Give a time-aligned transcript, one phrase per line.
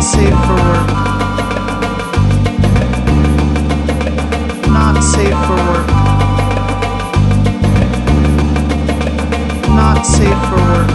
[0.00, 0.88] Not safe for work.
[4.66, 5.88] Not safe for work.
[9.68, 10.90] Not safe for work.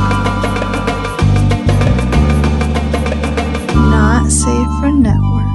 [3.76, 5.54] Not safe for network.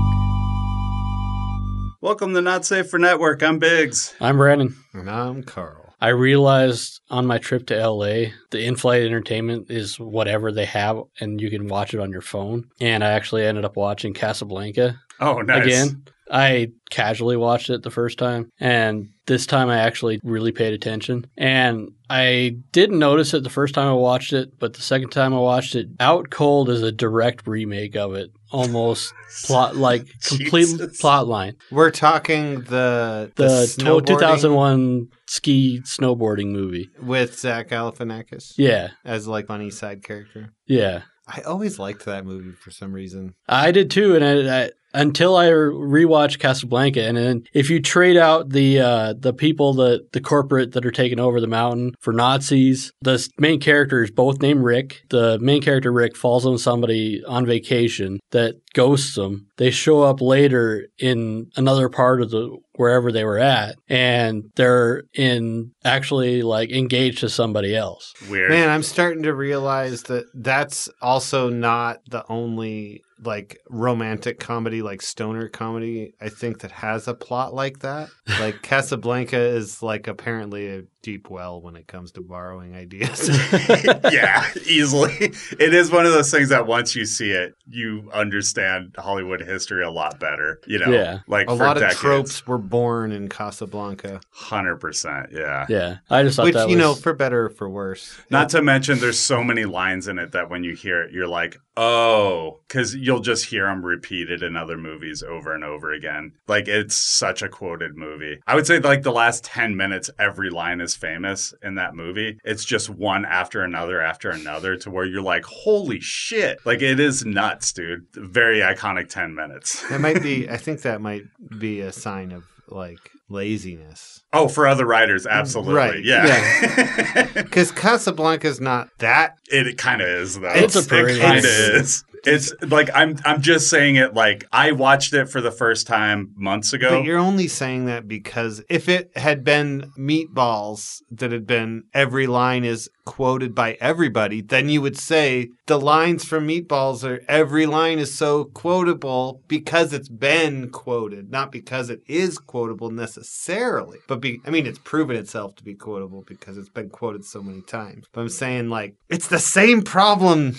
[2.00, 3.42] Welcome to Not Safe for Network.
[3.42, 4.14] I'm Biggs.
[4.20, 4.76] I'm Brandon.
[4.92, 5.79] And I'm Carl.
[6.00, 11.00] I realized on my trip to LA, the in flight entertainment is whatever they have,
[11.20, 12.64] and you can watch it on your phone.
[12.80, 15.64] And I actually ended up watching Casablanca Oh, nice.
[15.66, 16.05] again.
[16.32, 21.27] I casually watched it the first time, and this time I actually really paid attention.
[21.36, 25.34] And I didn't notice it the first time I watched it, but the second time
[25.34, 30.69] I watched it, Out Cold is a direct remake of it, almost plot like complete
[31.00, 31.56] plot line.
[31.72, 36.91] We're talking the The, to- snowboarding 2001 ski snowboarding movie.
[37.01, 40.53] with Zach Galifianakis Yeah, as like funny side character.
[40.66, 41.03] yeah.
[41.33, 43.34] I always liked that movie for some reason.
[43.48, 48.16] I did too, and I, I, until I rewatch Casablanca, and then if you trade
[48.16, 52.12] out the uh, the people that the corporate that are taking over the mountain for
[52.12, 55.02] Nazis, the main character is both named Rick.
[55.10, 59.48] The main character Rick falls on somebody on vacation that ghosts them.
[59.56, 65.02] They show up later in another part of the wherever they were at, and they're
[65.14, 68.14] in actually like engaged to somebody else.
[68.28, 68.50] Weird.
[68.50, 75.02] Man, I'm starting to realize that that's also not the only like romantic comedy, like
[75.02, 78.10] stoner comedy, I think that has a plot like that.
[78.40, 83.29] Like Casablanca is like apparently a deep well when it comes to borrowing ideas.
[84.12, 85.33] yeah, easily.
[85.59, 89.83] It is one of those things that once you see it, you understand Hollywood history
[89.83, 90.61] a lot better.
[90.67, 91.19] You know, Yeah.
[91.27, 95.28] like a for lot of tropes were born in Casablanca, Hundred percent.
[95.33, 95.67] Yeah.
[95.69, 98.21] Yeah, I just thought which that you was, know, for better or for worse.
[98.31, 101.28] Not to mention, there's so many lines in it that when you hear it, you're
[101.28, 106.33] like, oh, because you'll just hear them repeated in other movies over and over again.
[106.47, 108.41] Like, it's such a quoted movie.
[108.47, 112.39] I would say, like, the last 10 minutes, every line is famous in that movie.
[112.45, 116.59] It's just one after another after another to where you're like, holy shit.
[116.65, 118.06] Like, it is nuts, dude.
[118.15, 119.89] Very iconic 10 minutes.
[119.89, 120.49] That might be.
[120.51, 121.25] I think that might
[121.59, 124.23] be a sign of like laziness.
[124.33, 125.75] Oh, for other writers, absolutely.
[125.75, 127.28] Right, Yeah.
[127.34, 129.39] Because Casablanca is not that.
[129.49, 130.53] It kind of is though.
[130.55, 132.05] It's a it pretty- kind of it's- is.
[132.25, 136.32] It's like I'm I'm just saying it like I watched it for the first time
[136.36, 136.91] months ago.
[136.91, 142.26] But you're only saying that because if it had been meatballs that had been every
[142.26, 147.66] line is quoted by everybody, then you would say the lines from meatballs are every
[147.66, 153.98] line is so quotable because it's been quoted, not because it is quotable necessarily.
[154.06, 157.42] But be, I mean, it's proven itself to be quotable because it's been quoted so
[157.42, 158.06] many times.
[158.12, 160.54] But I'm saying like it's the same problem.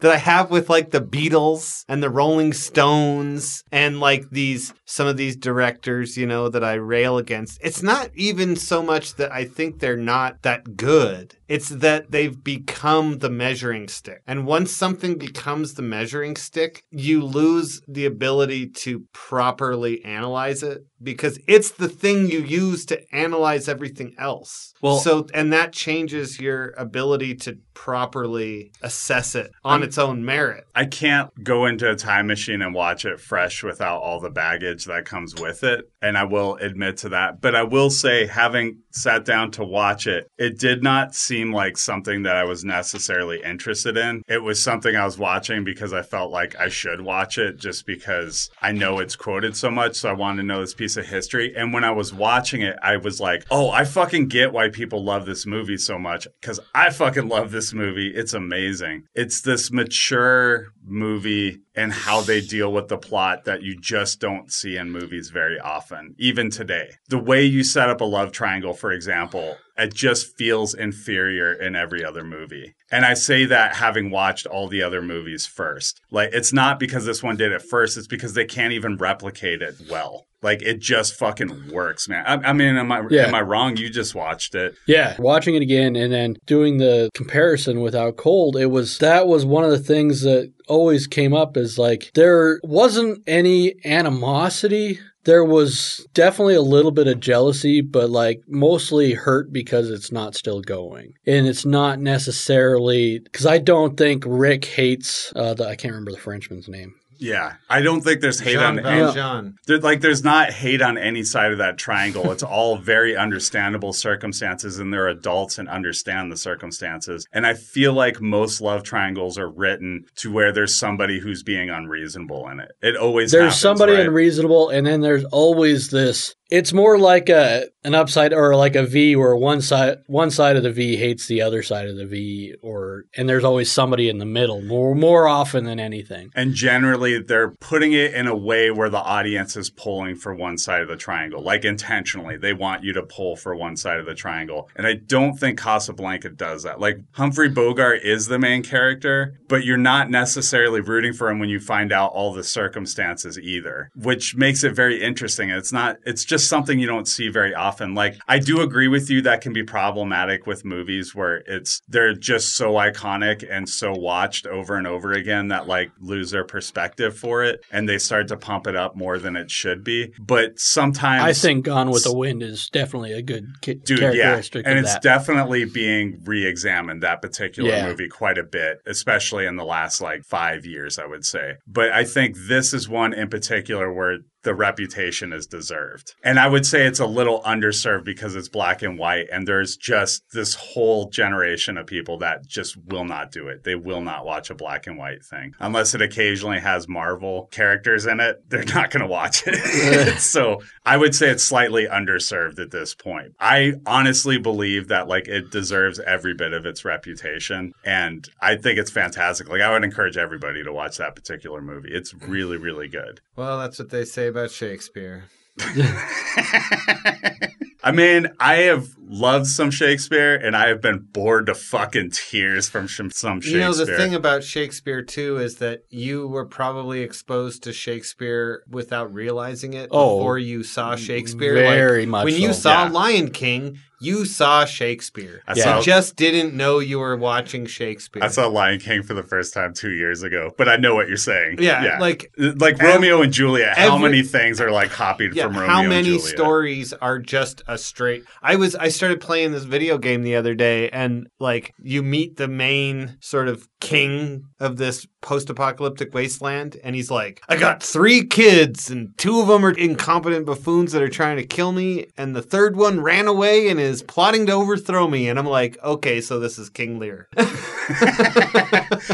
[0.00, 5.06] That I have with like the Beatles and the Rolling Stones and like these some
[5.06, 7.58] of these directors, you know, that I rail against.
[7.62, 11.36] It's not even so much that I think they're not that good.
[11.48, 14.22] It's that they've become the measuring stick.
[14.26, 20.84] And once something becomes the measuring stick, you lose the ability to properly analyze it
[21.02, 24.72] because it's the thing you use to analyze everything else.
[24.80, 30.64] Well- so and that changes your ability to properly assess it on its own merit.
[30.74, 34.86] I can't go into a time machine and watch it fresh without all the baggage
[34.86, 35.84] that comes with it.
[36.00, 37.40] And I will admit to that.
[37.40, 41.76] But I will say, having sat down to watch it, it did not seem like
[41.76, 44.22] something that I was necessarily interested in.
[44.26, 47.86] It was something I was watching because I felt like I should watch it just
[47.86, 49.96] because I know it's quoted so much.
[49.96, 51.54] So I wanted to know this piece of history.
[51.56, 55.02] And when I was watching it, I was like, oh, I fucking get why people
[55.02, 58.12] love this movie so much because I fucking love this movie.
[58.14, 59.04] It's amazing.
[59.14, 64.52] It's this mature movie and how they deal with the plot that you just don't
[64.52, 66.90] see in movies very often, even today.
[67.08, 71.76] The way you set up a love triangle, for example, it just feels inferior in
[71.76, 72.74] every other movie.
[72.90, 76.00] And I say that having watched all the other movies first.
[76.10, 79.60] Like, it's not because this one did it first, it's because they can't even replicate
[79.62, 80.24] it well.
[80.42, 82.24] Like, it just fucking works, man.
[82.26, 83.26] I, I mean, am I, Yeah.
[83.26, 83.76] am I wrong?
[83.76, 84.76] You just watched it.
[84.86, 89.26] Yeah, watching it again and then doing the comparison with Out Cold, it was that
[89.26, 94.98] was one of the things that always came up is like there wasn't any animosity.
[95.26, 100.36] There was definitely a little bit of jealousy, but like mostly hurt because it's not
[100.36, 101.14] still going.
[101.26, 106.12] And it's not necessarily because I don't think Rick hates, uh, the, I can't remember
[106.12, 106.94] the Frenchman's name.
[107.18, 109.56] Yeah, I don't think there's hate Jean on Valjean.
[109.66, 112.30] there, like there's not hate on any side of that triangle.
[112.30, 117.26] It's all very understandable circumstances, and they're adults and understand the circumstances.
[117.32, 121.70] And I feel like most love triangles are written to where there's somebody who's being
[121.70, 122.72] unreasonable in it.
[122.82, 124.06] It always There's happens, somebody right?
[124.06, 126.35] unreasonable, and then there's always this.
[126.50, 130.56] It's more like a an upside or like a V, where one side one side
[130.56, 134.08] of the V hates the other side of the V, or and there's always somebody
[134.08, 136.30] in the middle more more often than anything.
[136.34, 140.58] And generally, they're putting it in a way where the audience is pulling for one
[140.58, 142.36] side of the triangle, like intentionally.
[142.36, 144.68] They want you to pull for one side of the triangle.
[144.76, 146.80] And I don't think Casablanca does that.
[146.80, 151.48] Like, Humphrey Bogart is the main character, but you're not necessarily rooting for him when
[151.48, 155.50] you find out all the circumstances either, which makes it very interesting.
[155.50, 157.94] It's not, it's just something you don't see very often.
[157.94, 162.14] Like, I do agree with you that can be problematic with movies where it's, they're
[162.14, 167.16] just so iconic and so watched over and over again that like lose their perspective
[167.16, 170.12] for it and they start to pump it up more than it should be.
[170.18, 174.40] But sometimes I think Gone with the Wind is definitely a good ki- Dude, yeah.
[174.64, 175.02] And it's that.
[175.02, 177.86] definitely being re examined, that particular Yeah.
[177.88, 181.54] movie, quite a bit, especially in the last like five years, I would say.
[181.66, 186.14] But I think this is one in particular where the reputation is deserved.
[186.22, 189.26] And I would say it's a little underserved because it's black and white.
[189.32, 193.64] And there's just this whole generation of people that just will not do it.
[193.64, 198.06] They will not watch a black and white thing unless it occasionally has Marvel characters
[198.06, 198.48] in it.
[198.48, 200.18] They're not going to watch it.
[200.20, 203.32] so I would say it's slightly underserved at this point.
[203.40, 207.72] I honestly believe that like it deserves every bit of its reputation.
[207.84, 209.48] And I think it's fantastic.
[209.48, 211.90] Like I would encourage everybody to watch that particular movie.
[211.90, 212.28] It's mm.
[212.28, 213.20] really, really good.
[213.34, 215.24] Well, that's what they say about Shakespeare.
[217.82, 222.68] I mean, I have loved some Shakespeare and I have been bored to fucking tears
[222.68, 223.52] from some Shakespeare.
[223.52, 228.62] You know, the thing about Shakespeare, too, is that you were probably exposed to Shakespeare
[228.68, 231.54] without realizing it Oh, before you saw Shakespeare.
[231.54, 232.90] very like, much When you saw Yeah.
[232.90, 235.42] Lion King, you saw Shakespeare.
[235.48, 235.62] I Yeah.
[235.64, 238.22] saw You just didn't know you were watching Shakespeare.
[238.22, 241.08] I saw Lion King for the first time two years ago, but I know what
[241.08, 241.56] you're saying.
[241.60, 243.78] Yeah, like like ev- Romeo and Juliet.
[243.78, 246.24] how every- many things are like copied yeah, from Romeo how and many Juliet?
[246.24, 250.54] stories are just a straight I was I started playing this video game the other
[250.54, 256.94] day and like you meet the main sort of king of this post-apocalyptic wasteland and
[256.94, 261.08] he's like I got 3 kids and two of them are incompetent buffoons that are
[261.08, 265.08] trying to kill me and the third one ran away and is plotting to overthrow
[265.08, 267.28] me and I'm like okay so this is King Lear.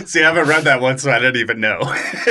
[0.07, 1.81] See, I haven't read that one, so I didn't even know.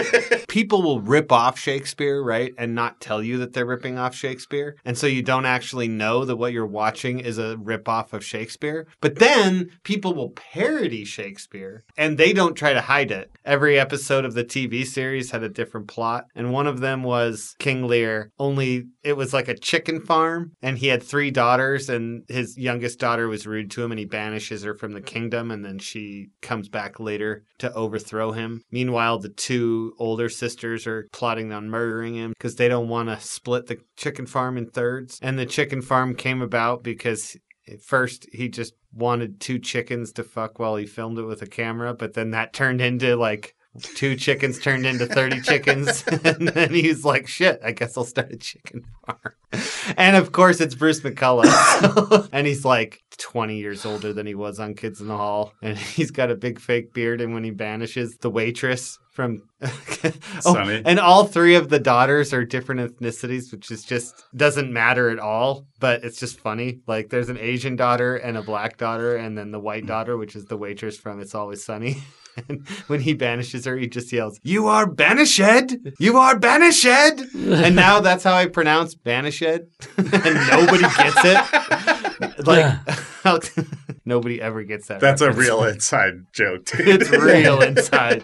[0.47, 2.53] people will rip off Shakespeare, right?
[2.57, 4.75] And not tell you that they're ripping off Shakespeare.
[4.83, 8.25] And so you don't actually know that what you're watching is a rip off of
[8.25, 8.87] Shakespeare.
[8.99, 13.31] But then people will parody Shakespeare and they don't try to hide it.
[13.45, 16.25] Every episode of the TV series had a different plot.
[16.35, 20.77] And one of them was King Lear, only it was like a chicken farm and
[20.77, 24.63] he had three daughters and his youngest daughter was rude to him and he banishes
[24.63, 28.63] her from the kingdom and then she comes back later to overthrow him.
[28.71, 33.19] Meanwhile, the two older sisters are plotting on murdering him because they don't want to
[33.19, 35.19] split the chicken farm in thirds.
[35.21, 37.37] And the chicken farm came about because
[37.67, 41.47] at first he just wanted two chickens to fuck while he filmed it with a
[41.47, 46.03] camera, but then that turned into like two chickens turned into 30 chickens.
[46.23, 49.63] and then he's like, shit, I guess I'll start a chicken farm.
[49.97, 52.29] And of course, it's Bruce McCulloch.
[52.33, 55.53] and he's like 20 years older than he was on Kids in the Hall.
[55.61, 57.21] And he's got a big fake beard.
[57.21, 59.43] And when he banishes the waitress from.
[59.61, 60.81] oh, Sunny.
[60.85, 65.19] and all three of the daughters are different ethnicities, which is just doesn't matter at
[65.19, 65.67] all.
[65.79, 66.79] But it's just funny.
[66.87, 69.87] Like there's an Asian daughter and a black daughter, and then the white hmm.
[69.87, 71.97] daughter, which is the waitress from It's Always Sunny.
[72.47, 75.75] And when he banishes her, he just yells, "You are banished!
[75.99, 79.41] You are banished!" and now that's how I pronounce banished,
[79.97, 82.47] and nobody gets it.
[82.47, 82.79] Like
[84.05, 84.99] nobody ever gets that.
[84.99, 87.01] That's a real inside joke, dude.
[87.01, 88.23] It's real inside.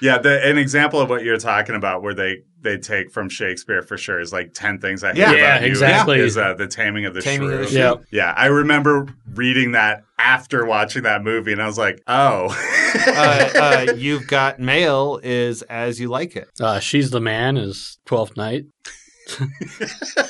[0.00, 3.82] Yeah, the, an example of what you're talking about, where they they take from Shakespeare
[3.82, 5.30] for sure, is like ten things I hate Yeah.
[5.30, 5.66] about Yeah, you.
[5.66, 6.18] exactly.
[6.20, 7.62] Is uh, the Taming of the Taming of Shrew?
[7.64, 7.78] the Shrew.
[7.78, 7.94] Yeah.
[8.10, 12.48] Yeah, I remember reading that after watching that movie, and I was like, oh,
[13.06, 13.50] uh,
[13.88, 16.48] uh, you've got mail is as you like it.
[16.60, 18.64] Uh, She's the Man is Twelfth Night.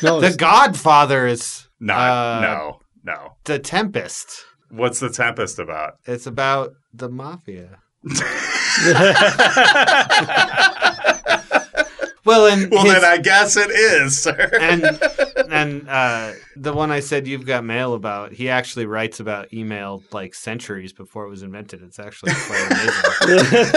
[0.02, 3.36] no, The Godfather is not Uh, no, no.
[3.44, 4.44] the Tempest.
[4.70, 5.98] What's the Tempest about?
[6.06, 7.78] It's about the mafia.
[12.24, 14.50] Well, and Well, his- then I guess it is, sir.
[14.60, 14.84] and
[15.50, 20.02] and uh, the one I said you've got mail about, he actually writes about email
[20.12, 21.80] like centuries before it was invented.
[21.82, 23.72] It's actually quite amazing.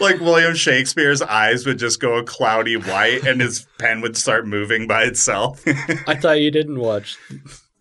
[0.00, 4.46] like William Shakespeare's eyes would just go a cloudy white and his pen would start
[4.46, 5.62] moving by itself.
[6.06, 7.18] I thought you didn't watch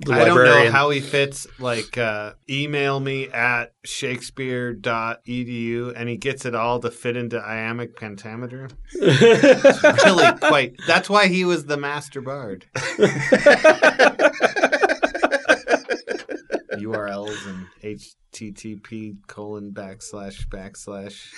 [0.06, 1.48] the I don't know how he fits.
[1.60, 7.96] Like, uh, email me at shakespeare.edu and he gets it all to fit into iambic
[7.96, 8.70] pentameter.
[9.02, 10.76] really quite.
[10.88, 12.66] That's why he was the master bard.
[16.84, 17.68] URLs and
[18.34, 21.32] HTTP colon backslash backslash.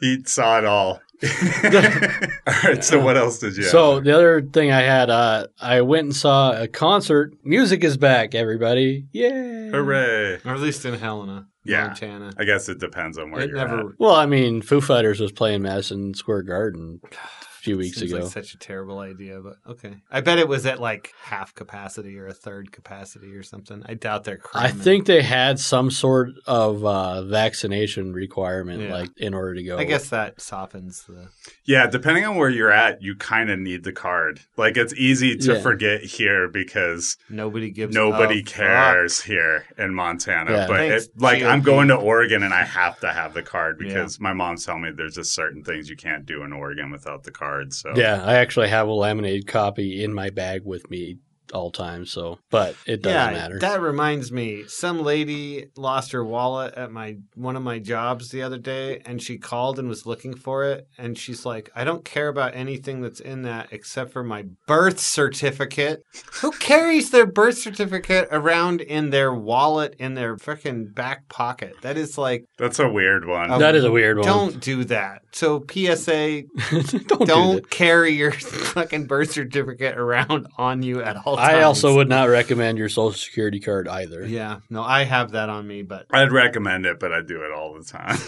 [0.00, 1.00] He saw it all.
[1.24, 3.72] all right, so what else did you have?
[3.72, 7.32] So the other thing I had, uh, I went and saw a concert.
[7.42, 9.06] Music is back, everybody!
[9.10, 9.68] Yay!
[9.70, 10.34] Hooray.
[10.44, 11.88] Or at least in Helena, Yeah.
[11.88, 12.32] Montana.
[12.38, 13.86] I guess it depends on where It you're never at.
[13.98, 17.16] Well, I mean, Foo Fighters was playing Madison Square Garden a
[17.62, 18.22] few weeks Seems ago.
[18.22, 19.94] like such a terrible idea, but okay.
[20.10, 23.82] I bet it was at like half capacity or a third capacity or something.
[23.86, 24.40] I doubt they're.
[24.54, 28.92] I think they had some sort of uh, vaccination requirement, Yeah.
[28.92, 29.78] like in order to go.
[29.78, 31.28] I guess that softens the.
[31.64, 34.40] Yeah, depending on where you're at, you kind of need the card.
[34.56, 35.60] Like it's easy to Yeah.
[35.60, 37.94] forget here because Nobody gives.
[37.94, 38.54] nobody a fuck.
[38.54, 40.50] cares here in Montana.
[40.52, 40.66] Yeah.
[40.66, 43.78] but Thanks, it, like I'm going to Oregon and I have to have the card
[43.80, 43.88] Yeah.
[43.88, 47.24] because my mom's telling me there's just certain things you can't do in Oregon without
[47.24, 47.47] the card.
[47.70, 47.92] So.
[47.94, 51.18] Yeah, I actually have a laminated copy in my bag with me
[51.52, 52.06] all time.
[52.06, 53.58] So, but it doesn't yeah, matter.
[53.60, 54.64] that reminds me.
[54.66, 59.22] Some lady lost her wallet at my one of my jobs the other day, and
[59.22, 60.86] she called and was looking for it.
[60.96, 65.00] And she's like, "I don't care about anything that's in that except for my birth
[65.00, 66.02] certificate."
[66.40, 71.74] Who carries their birth certificate around in their wallet in their freaking back pocket?
[71.82, 73.50] That is like, that's a weird one.
[73.50, 74.26] Oh, that is a weird one.
[74.26, 75.22] don't do that.
[75.32, 77.70] So PSA, don't, do don't that.
[77.70, 78.32] carry your
[78.72, 81.54] fucking birth certificate around on you at all times.
[81.54, 84.24] I also would not recommend your social security card either.
[84.26, 87.52] Yeah, no, I have that on me, but I'd recommend it, but I do it
[87.52, 88.16] all the time.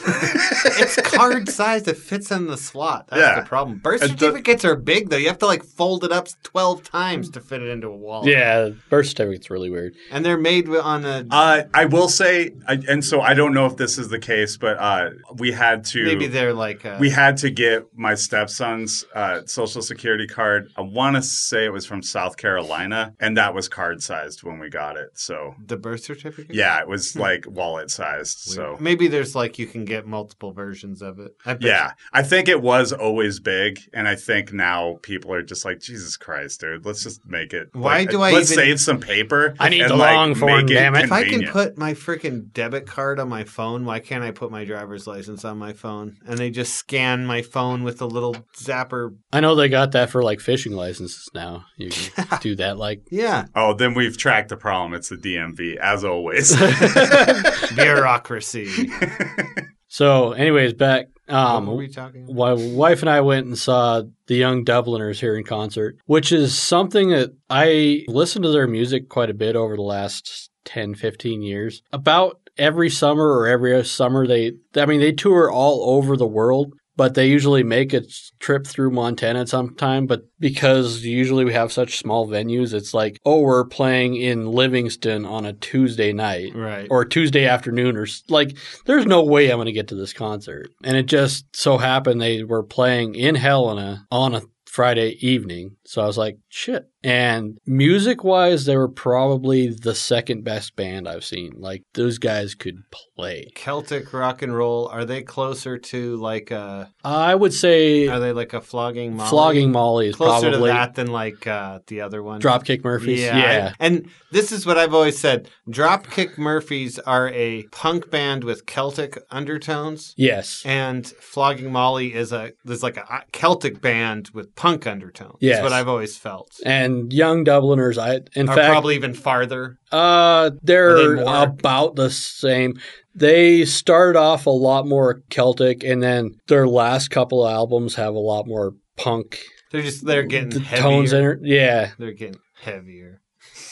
[0.79, 1.87] it's card size.
[1.89, 3.09] It fits in the slot.
[3.09, 3.41] That's Yeah.
[3.41, 3.79] the problem.
[3.79, 5.17] Birth And the- certificates are big though.
[5.17, 8.29] You have to like fold it up twelve times to fit it into a wallet.
[8.29, 9.95] Yeah, birth certificate's really weird.
[10.11, 11.25] and they're made on a.
[11.31, 14.57] uh, I will say, I, and so I don't know if this is the case,
[14.57, 16.05] but uh, we had to.
[16.05, 16.85] maybe they're like.
[16.85, 20.71] A, we had to get my stepson's uh, social security card.
[20.77, 24.59] I want to say it was from South Carolina, and that was card sized when
[24.59, 25.11] we got it.
[25.15, 26.55] So the birth certificate.
[26.55, 27.21] yeah, it was hmm.
[27.21, 28.39] like wallet sized.
[28.39, 31.33] So maybe there's like you can get multiple versions of it.
[31.45, 35.65] I yeah, I think it was always big, and I think now people are just
[35.65, 37.69] like, Jesus Christ, dude, let's just make it.
[37.73, 39.55] Why like, do I Let's even- save some paper.
[39.59, 41.05] I need and, the like, long form, make damn it.
[41.05, 44.51] If I can put my freaking debit card on my phone, why can't I put
[44.51, 46.17] my driver's license on my phone?
[46.27, 49.17] And they just scan my phone with a little zapper.
[49.33, 51.65] I know they got that for like fishing licenses now.
[51.77, 54.95] You can do that like Yeah, Oh, then we've tracked the problem.
[54.95, 56.55] It's the DMV, as always.
[57.75, 58.91] bureaucracy.
[59.89, 60.33] so.
[60.33, 61.07] Anyways, back.
[61.29, 62.25] Um, what were we talking?
[62.25, 62.59] About?
[62.59, 66.59] my wife and I went and saw the Young Dubliners here in concert, which is
[66.59, 71.43] something that I listened to their music quite a bit over the last 10, 15
[71.43, 71.83] years.
[71.93, 76.75] About every summer or every summer, they, I mean, they tour all over the world.
[77.01, 78.03] But they usually make a
[78.41, 80.07] trip through Montana sometime.
[80.07, 85.25] But because usually we have such small venues, it's like, oh, we're playing in Livingston
[85.25, 86.87] on a Tuesday night Right.
[86.91, 88.55] or Tuesday afternoon or like
[88.85, 90.69] there's no way I'm going to get to this concert.
[90.85, 95.77] And it just so happened they were playing in Helena on a Friday evening.
[95.87, 96.90] So I was like, shit.
[97.03, 101.55] And music wise, they were probably the second best band I've seen.
[101.57, 103.51] Like those guys could play.
[103.55, 104.89] Celtic rock and roll.
[104.89, 106.91] Are they closer to like a?
[107.03, 109.17] I would say Are they like a flogging?
[109.17, 109.31] Molly?
[109.31, 112.41] Flogging Molly is Closer probably to that than like uh, the other one.
[112.41, 113.21] Dropkick Murphys.
[113.21, 113.73] Yeah.
[113.81, 115.49] And this is what I've always said.
[115.69, 120.15] Dropkick Murphys are a punk band with Celtic undertones.
[120.17, 120.63] Yes.
[120.67, 125.37] And Flogging Molly is a there's like a Celtic band with punk undertones.
[125.41, 125.57] Yes.
[125.57, 126.61] That's what I've always felt.
[126.65, 129.79] And Young Dubliners, I in Are fact probably even farther.
[129.93, 132.79] Uh, they're they about the same.
[133.15, 138.15] They started off a lot more Celtic, and then their last couple of albums have
[138.15, 139.41] a lot more punk
[139.73, 140.83] They're just they're getting the heavier.
[140.83, 141.39] tones in it.
[141.43, 143.21] Yeah, They're getting heavier.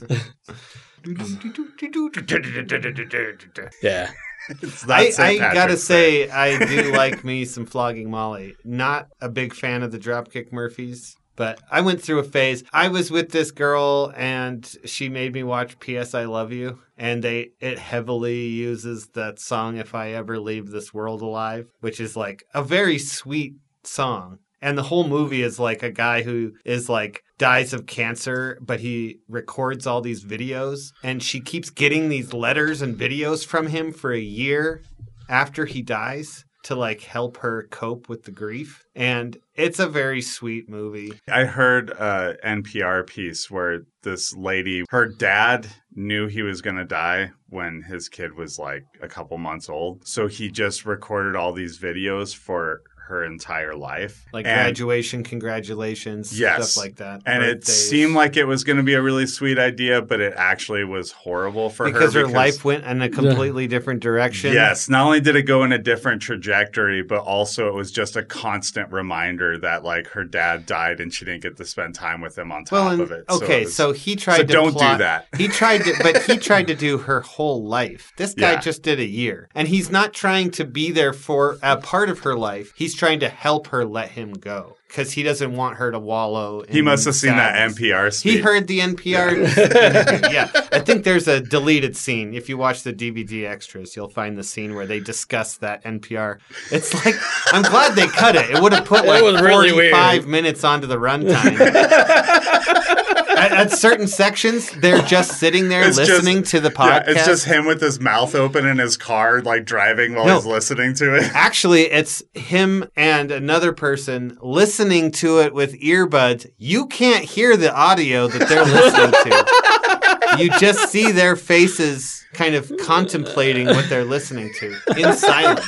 [3.81, 4.11] yeah.
[4.49, 4.99] It's I.
[5.19, 8.55] I gotta Patrick's say, I do like me some flogging Molly.
[8.63, 12.63] Not a big fan of the Dropkick Murphys, but I went through a phase.
[12.71, 16.13] I was with this girl, and she made me watch "P.S.
[16.13, 20.93] I Love You," and they it heavily uses that song "If I Ever Leave This
[20.93, 24.37] World Alive," which is like a very sweet song.
[24.61, 28.81] And the whole movie is like a guy who is like dies of cancer, but
[28.81, 30.91] he records all these videos.
[31.01, 34.83] And she keeps getting these letters and videos from him for a year
[35.27, 36.45] after he dies.
[36.63, 38.85] To like help her cope with the grief.
[38.95, 41.13] And it's a very sweet movie.
[41.29, 46.77] I heard uh, a NPR piece where this lady, her dad knew he was going
[46.77, 50.07] to die when his kid was like a couple months old.
[50.07, 54.25] So he just recorded all these videos for her entire life.
[54.33, 56.71] Like And- graduation, congratulations, Yes.
[56.71, 57.21] stuff like that.
[57.25, 60.33] And it seemed like it was going to be a really sweet idea, but it
[60.35, 62.21] actually was horrible for because her.
[62.21, 64.53] Because her life went in a completely different direction.
[64.53, 68.15] Yes, not only did it go in a different trajectory, but also it was just
[68.15, 72.21] a constant reminder that like her dad died and she didn't get to spend time
[72.21, 73.25] with him on top Well, and, of it.
[73.29, 75.27] okay, it was- so he tried so to don't plot- do that.
[75.37, 78.11] He tried to, but he tried to do her whole life.
[78.17, 78.59] This guy Yeah.
[78.59, 82.19] just did a year, and he's not trying to be there for a part of
[82.19, 82.71] her life.
[82.75, 86.61] He's trying to help her let him go because he doesn't want her to wallow.
[86.61, 87.75] In he must have seen sadness.
[87.79, 88.33] that NPR speech.
[88.33, 89.31] He heard the NPR.
[89.33, 90.29] interview.
[90.31, 92.35] yeah, I think there's a deleted scene.
[92.35, 96.37] If you watch the DVD extras, you'll find the scene where they discuss that NPR.
[96.71, 97.15] It's like
[97.47, 98.51] I'm glad they cut it.
[98.51, 100.27] It would have put It like was really 45 weird.
[100.27, 101.57] minutes onto the runtime.
[103.41, 107.07] at, at certain sections, they're just sitting there It's just- listening to the Yeah, podcast.
[107.07, 110.35] it's just him with his mouth open in his car, like driving while No.
[110.35, 111.31] he's listening to it.
[111.33, 116.45] Actually, it's him and another person listening to it with earbuds.
[116.57, 120.41] You can't hear the audio that they're listening to.
[120.43, 125.65] You just see their faces kind of contemplating what they're listening to in silence.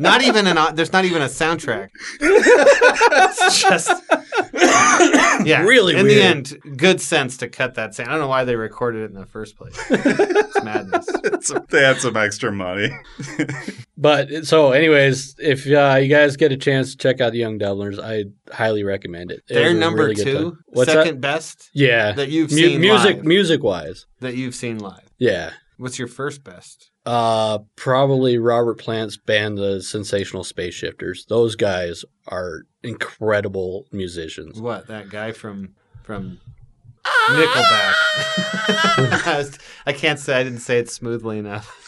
[0.00, 1.90] Not even an there's not even a soundtrack.
[3.16, 3.88] It's just
[5.46, 5.62] Yeah.
[5.62, 8.08] Really In the end, good sense to cut that sound.
[8.08, 9.74] I don't know why they recorded it in the first place.
[9.90, 11.08] It's madness.
[11.24, 12.90] It's- they had some extra money.
[13.96, 17.58] But so, anyways, if uh, you guys get a chance to check out the Young
[17.58, 19.42] Dubliners, I highly recommend it.
[19.48, 20.56] It They're was number really good two.
[20.66, 21.70] What's second best?
[21.72, 23.24] Yeah, that you've Mu- seen music, live.
[23.24, 24.06] music wise.
[24.20, 25.08] that you've seen live.
[25.18, 26.90] Yeah, What's your first best?
[27.06, 31.26] Uh, probably Robert Plant's band, the Sensational Space Shifters.
[31.26, 34.60] Those guys are incredible musicians.
[34.60, 36.40] What that guy from from
[37.04, 37.94] Nickelback?
[39.26, 41.80] I, was- I can't say I didn't say it smoothly enough.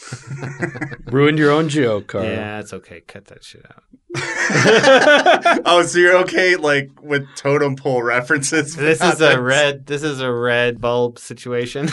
[1.13, 2.25] Ruined your own joke, Carl.
[2.25, 3.01] Yeah, it's okay.
[3.01, 3.83] Cut that shit out.
[5.67, 8.75] oh, so you're okay, like with totem pole references?
[8.77, 9.87] This is a red.
[9.87, 11.89] This is a red bulb situation.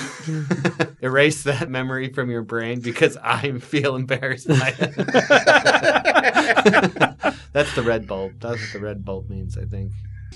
[1.01, 4.95] Erase that memory from your brain because I feel embarrassed by it.
[7.51, 8.39] That's the red bulb.
[8.39, 9.57] That's what the red bulb means.
[9.57, 9.91] I think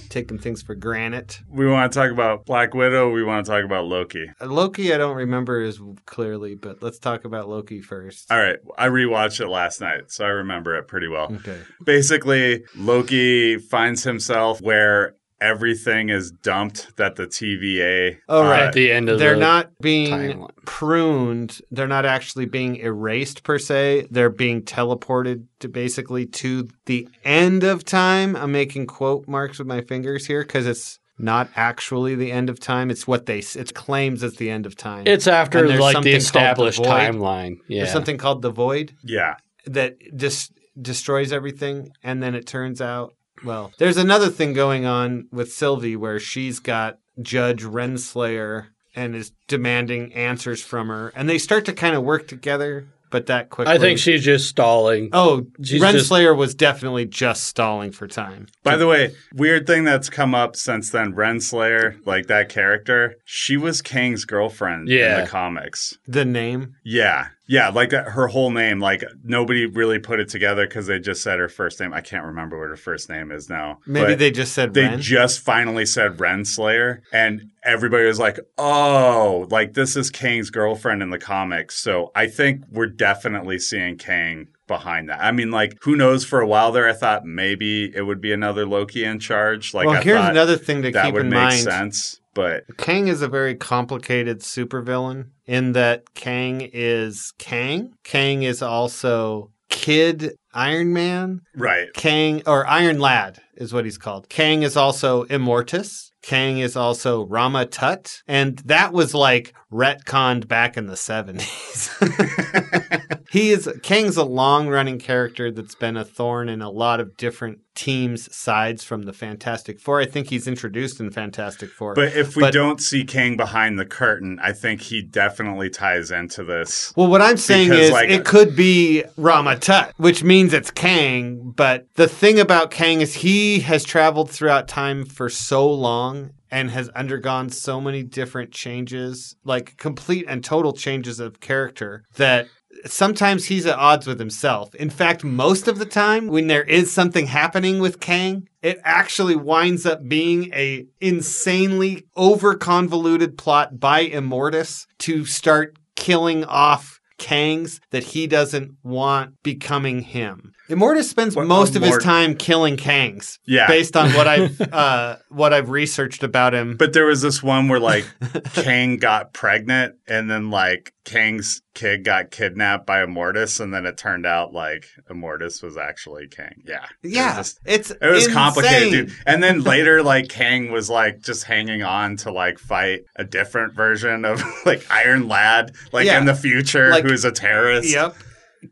[0.09, 1.37] taking things for granted.
[1.49, 3.11] We want to talk about Black Widow.
[3.11, 4.31] We want to talk about Loki.
[4.39, 8.31] Uh, Loki, I don't remember as clearly, but let's talk about Loki first.
[8.31, 11.33] All right, I rewatched it last night, so I remember it pretty well.
[11.33, 11.59] Okay.
[11.83, 18.17] Basically, Loki finds himself where everything is dumped that the TVA.
[18.27, 18.63] Oh, uh, right.
[18.63, 20.55] At the end of They're the not being timeline.
[20.65, 21.61] pruned.
[21.71, 24.07] They're not actually being erased per se.
[24.11, 28.35] They're being teleported to basically to the end of time.
[28.35, 32.59] I'm making quote marks with my fingers here because it's not actually the end of
[32.59, 32.91] time.
[32.91, 35.07] It's what they it claims it's the end of time.
[35.07, 37.55] It's after like the called the established timeline.
[37.67, 37.81] Yeah.
[37.83, 43.13] There's something called the void Yeah, that just destroys everything, and then it turns out.
[43.43, 49.31] Well, there's another thing going on with Sylvie where she's got Judge Renslayer and is
[49.47, 52.87] demanding answers from her, and they start to kind of work together.
[53.09, 55.11] But that quickly, I think she's just stalling.
[55.13, 58.47] Oh, She's just- Renslayer was definitely just stalling for time.
[58.63, 63.55] By the way, weird thing that's come up since then, Renslayer, like that character, she
[63.55, 65.97] was Kang's girlfriend in the comics.
[66.05, 67.27] The name, Yeah.
[67.47, 71.23] Yeah, like that, her whole name, like nobody really put it together because they just
[71.23, 71.93] said her first name.
[71.93, 73.79] I can't remember what her first name is now.
[73.85, 74.99] maybe they just said they Ren.
[75.01, 81.09] just finally said Renslayer, and everybody was like, "Oh, like this is Kang's girlfriend in
[81.09, 85.21] the comics." So I think we're definitely seeing Kang behind that.
[85.21, 86.25] I mean, like, who knows?
[86.25, 89.73] For a while there, I thought maybe it would be another Loki in charge.
[89.73, 91.61] Like, well, I here's another thing to that keep would in make mind.
[91.61, 97.95] sense, but Kang is a very complicated supervillain in that Kang is Kang.
[98.03, 101.41] Kang is also Kid Iron Man.
[101.55, 101.87] right.
[101.95, 104.29] Kang or Iron Lad is what he's called.
[104.29, 106.11] Kang is also Immortus.
[106.21, 108.21] Kang is also Rama Tut.
[108.27, 111.89] And that was like retconned back in the 70s.
[113.29, 117.17] he is Kang's a long running character that's been a thorn in a lot of
[117.17, 119.99] different teams' sides from the Fantastic Four.
[120.01, 121.93] I think he's introduced in Fantastic Four.
[121.93, 126.09] But if we But- don't see Kang behind the curtain, I think he definitely ties
[126.09, 126.91] into this.
[126.95, 131.53] Well, what I'm saying Because, is like- it could be Ramatut, which means it's Kang.
[131.55, 136.71] But the thing about Kang is he has traveled throughout time for so long and
[136.71, 142.47] has undergone so many different changes, like complete and total changes of character, that
[142.85, 144.73] sometimes he's at odds with himself.
[144.75, 149.35] In fact, most of the time when there is something happening with Kang, it actually
[149.35, 157.79] winds up being a insanely over convoluted plot by Immortus to start killing off Kangs
[157.91, 160.53] that he doesn't want becoming him.
[160.69, 163.39] Immortus spends What- most of his time killing Kangs.
[163.45, 163.67] Yeah.
[163.67, 166.75] Based on what I've uh, what I've researched about him.
[166.77, 168.05] But there was this one where like
[168.53, 173.97] Kang got pregnant and then like Kang's kid got kidnapped by Immortus and then it
[173.97, 176.61] turned out like Immortus was actually Kang.
[176.65, 176.83] Yeah.
[177.01, 179.15] It was yeah, just- it's It was complicated, dude.
[179.25, 183.73] And then later, like Kang was like just hanging on to like fight a different
[183.73, 186.19] version of like Iron Lad, like Yeah.
[186.19, 187.89] in the future, Like- who's a terrorist.
[187.89, 188.15] Yep.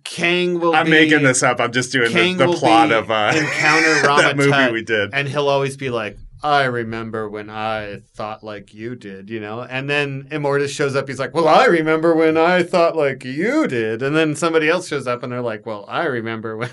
[0.04, 1.60] Kang will I'm be, making this up.
[1.60, 4.52] I'm just doing Kang the, the will plot be of uh, Encounter Rama that movie
[4.52, 5.14] Tut, we did.
[5.14, 9.62] and he'll always be like, "I remember when I thought like you did," you know.
[9.62, 11.08] And then Immortus shows up.
[11.08, 14.88] He's like, "Well, I remember when I thought like you did." And then somebody else
[14.88, 16.70] shows up, and they're like, "Well, I remember when."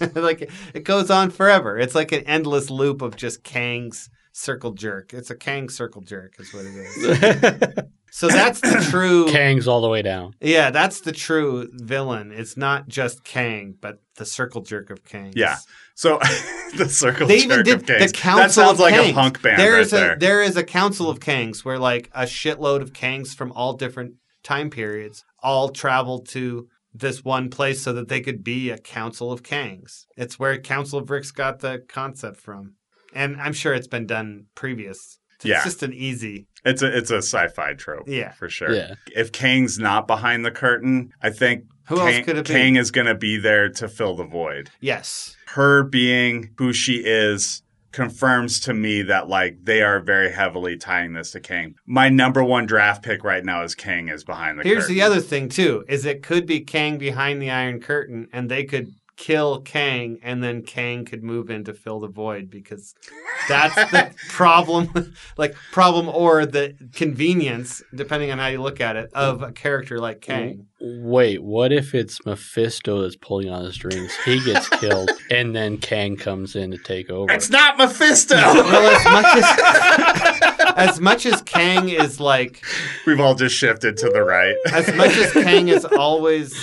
[0.14, 1.76] like it goes on forever.
[1.78, 5.12] It's like an endless loop of just Kang's circle jerk.
[5.12, 7.84] It's a Kang circle jerk, is what it is.
[8.10, 9.30] so that's the true.
[9.30, 10.34] Kang's all the way down.
[10.40, 12.32] Yeah, that's the true villain.
[12.32, 15.32] It's not just Kang, but the circle jerk of Kang.
[15.36, 15.56] Yeah.
[15.94, 16.18] So
[16.76, 18.06] the circle They even jerk did of Kangs.
[18.06, 18.38] the council.
[18.42, 19.10] That sounds of like Kangs.
[19.10, 20.16] a punk band There right is a there.
[20.18, 24.14] there is a council of Kangs where like a shitload of Kangs from all different
[24.44, 29.30] time periods all traveled to this one place so that they could be a council
[29.30, 30.06] of Kangs.
[30.16, 32.74] It's where Council of Ricks got the concept from,
[33.14, 35.18] and I'm sure it's been done previous.
[35.36, 35.62] It's Yeah.
[35.62, 36.47] just an easy.
[36.64, 38.08] It's a it's a sci-fi trope.
[38.08, 38.32] Yeah.
[38.32, 38.74] for sure.
[38.74, 38.94] Yeah.
[39.14, 42.52] If Kang's not behind the curtain, I think Who else could it be?
[42.52, 44.70] Kang is going to be there to fill the void.
[44.80, 45.36] Yes.
[45.48, 51.14] Her being who she is confirms to me that like they are very heavily tying
[51.14, 51.74] this to Kang.
[51.86, 54.94] My number one draft pick right now is Kang is behind the Here's curtain.
[54.94, 58.64] the other thing too: is it could be Kang behind the Iron Curtain, and they
[58.64, 62.94] could kill Kang, and then Kang could move in to fill the void because
[63.48, 69.10] that's the problem, like problem or the convenience, depending on how you look at it,
[69.12, 70.66] of a character like Kang.
[70.80, 74.16] Wait, what if it's Mephisto that's pulling on the strings?
[74.24, 77.30] He gets killed, and then Kang comes in to take over.
[77.32, 78.36] It's not Mephisto.
[78.36, 82.62] Well, as much as as much as Kang is like
[83.04, 84.54] We've all just shifted to the right.
[84.72, 86.54] as much as Kang is always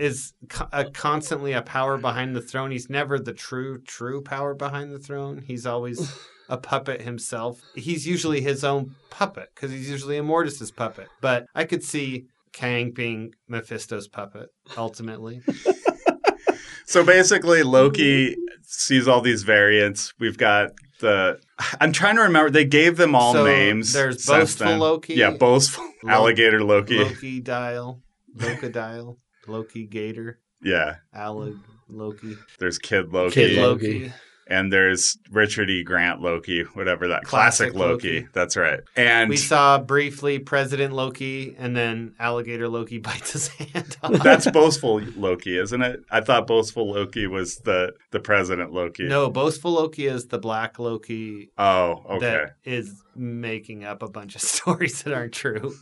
[0.00, 4.54] is co- a constantly a power behind the throne, he's never the true true power
[4.54, 5.42] behind the throne.
[5.46, 6.12] He's always
[6.48, 7.60] a puppet himself.
[7.74, 11.08] He's usually his own puppet because he's usually Immortus's puppet.
[11.20, 15.42] But I could see Kang being Mephisto's puppet ultimately.
[16.86, 20.12] So basically, Loki sees all these variants.
[20.18, 21.38] We've got the.
[21.80, 22.50] I'm trying to remember.
[22.50, 23.92] They gave them all So names.
[23.92, 24.78] there's since Boastful then.
[24.80, 25.14] Loki.
[25.14, 26.98] Yeah, boastful Lo- alligator Loki.
[26.98, 28.02] Loki dial,
[28.36, 34.12] Locadile, Loki Gator, Yeah, Allig Loki, there's Kid Loki, Kid Loki.
[34.50, 34.58] Loki.
[34.58, 35.82] and there's Richard E.
[35.82, 38.14] Grant Loki, whatever that classic, Classic Loki.
[38.20, 38.28] Loki.
[38.32, 38.80] That's right.
[38.96, 44.22] And We saw briefly President Loki, and then Alligator Loki bites his hand off.
[44.22, 46.00] that's boastful Loki, isn't it?
[46.10, 49.04] I thought boastful Loki was the the president Loki.
[49.06, 52.18] no, Boastful Loki is the black Loki Oh, okay.
[52.26, 55.74] that is making up a bunch of stories that aren't true,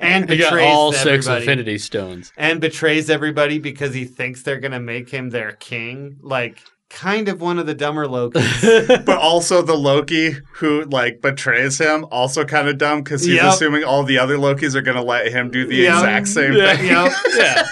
[0.00, 1.40] and He got betrays all six everybody.
[1.42, 2.32] Infinity Stones.
[2.36, 6.18] and betrays everybody because he thinks they're gonna make him their king.
[6.20, 9.04] Like, kind of one of the dumber Lokis.
[9.06, 13.54] but also the Loki who like betrays him, also kind of dumb because he's Yep.
[13.54, 15.94] assuming all the other Lokis are going to let him do the Yep.
[15.94, 16.76] exact same Yeah.
[16.76, 16.86] thing.
[16.86, 17.12] Yep.
[17.36, 17.68] yeah.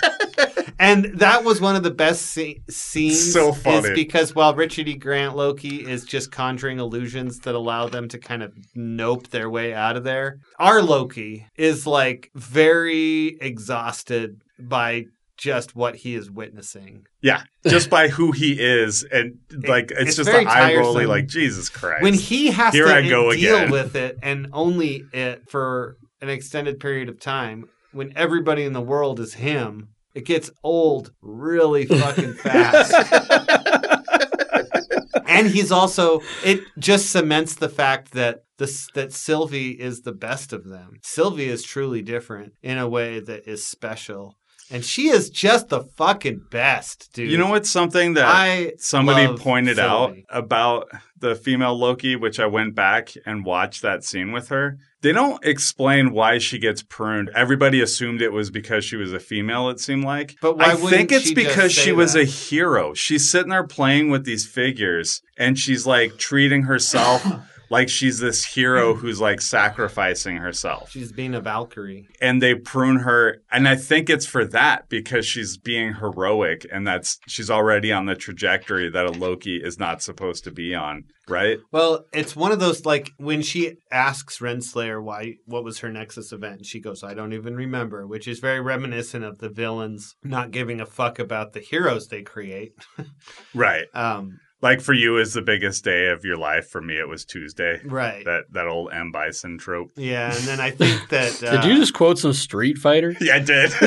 [0.79, 3.33] And that was one of the best sce- scenes.
[3.35, 3.89] So funny.
[3.89, 4.95] Is because while Richard E.
[4.95, 9.75] Grant Loki is just conjuring illusions that allow them to kind of nope their way
[9.75, 15.05] out of there, our Loki is like very exhausted by
[15.41, 17.07] just what he is witnessing.
[17.23, 21.07] Yeah, just by who he is, and like it's, it's just the eye tiresome.
[21.07, 22.03] Like Jesus Christ.
[22.03, 23.71] When he has Here to I go deal again.
[23.71, 28.83] with it and only it for an extended period of time, when everybody in the
[28.83, 32.93] world is him, it gets old really fucking fast.
[35.27, 40.53] and he's also it just cements the fact that this that Sylvie is the best
[40.53, 40.99] of them.
[41.03, 44.37] Sylvie is truly different in a way that is special.
[44.71, 47.31] And she is just the fucking best, dude.
[47.31, 52.47] you know what's something that I somebody pointed out about the female Loki, which I
[52.47, 54.79] went back and watched that scene with her.
[55.03, 57.31] They don't explain why she gets pruned.
[57.35, 60.37] Everybody assumed it was because she was a female, it seemed like.
[60.41, 62.21] But why I think it's she because she was that?
[62.21, 62.95] a hero.
[62.95, 67.27] She's sitting there playing with these figures and she's like treating herself
[67.71, 70.91] like she's this hero who's like sacrificing herself.
[70.91, 72.09] She's being a Valkyrie.
[72.21, 76.87] and they prune her and i think it's for that because she's being heroic and
[76.87, 81.05] that's she's already on the trajectory that a loki is not supposed to be on
[81.29, 85.91] right Well, it's one of those like when she asks Renslayer why what was her
[85.91, 90.17] Nexus event, she goes, "I don't even remember," which is very reminiscent of the villains
[90.25, 92.73] not giving a fuck about the heroes they create.
[93.55, 97.09] right Um, like for you is the biggest day of your life for me it
[97.09, 98.25] was tuesday right.
[98.25, 101.77] that that old m bison trope yeah, and then I think that uh, Did you
[101.77, 103.15] just quote some Street Fighter?
[103.21, 103.71] yeah i did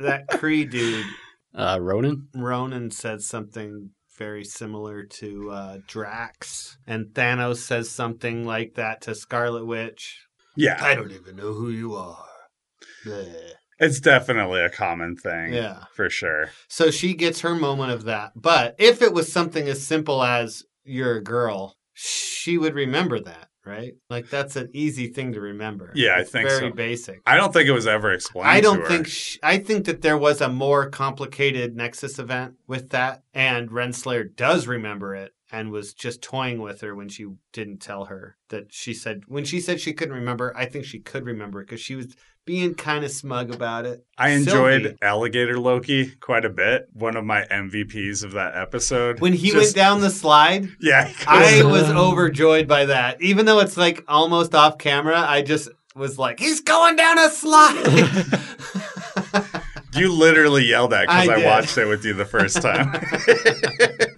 [0.00, 1.06] that Kree dude
[1.54, 2.28] Uh, Ronan?
[2.34, 9.14] Ronan said something very similar to uh, Drax, and Thanos says something like that to
[9.14, 10.26] Scarlet Witch.
[10.56, 12.26] yeah I don't even know who you are.
[13.04, 13.52] Bleh.
[13.80, 15.84] It's definitely a common thing Yeah.
[15.94, 18.32] for sure So she gets her moment of that.
[18.36, 23.48] But if it was something as simple as you're a girl, she would remember that,
[23.66, 23.92] right?
[24.08, 25.92] Like that's an easy thing to remember.
[25.94, 26.74] Yeah, I think very so.
[26.74, 27.20] basic.
[27.26, 30.18] i don't think it was ever explained I don't think sh I think that there
[30.18, 35.94] was a more complicated Nexus event with that, and Renslayer does remember it and was
[35.94, 39.80] just toying with her when she didn't tell her that she said when she said
[39.80, 40.52] she couldn't remember.
[40.56, 42.14] I think she could remember because she was
[42.46, 44.04] being kind of smug about it.
[44.16, 46.88] I enjoyed Sylvie, Alligator Loki quite a bit.
[46.92, 49.20] One of my MVPs of that episode.
[49.20, 50.68] when he Just- went down the slide.
[50.80, 53.20] Yeah, I was overjoyed by that.
[53.22, 57.30] Even though it's like almost off camera, I just was like, he's going down a
[57.30, 58.40] slide.
[59.94, 62.92] you literally yelled at because I I, watched it with you the first time.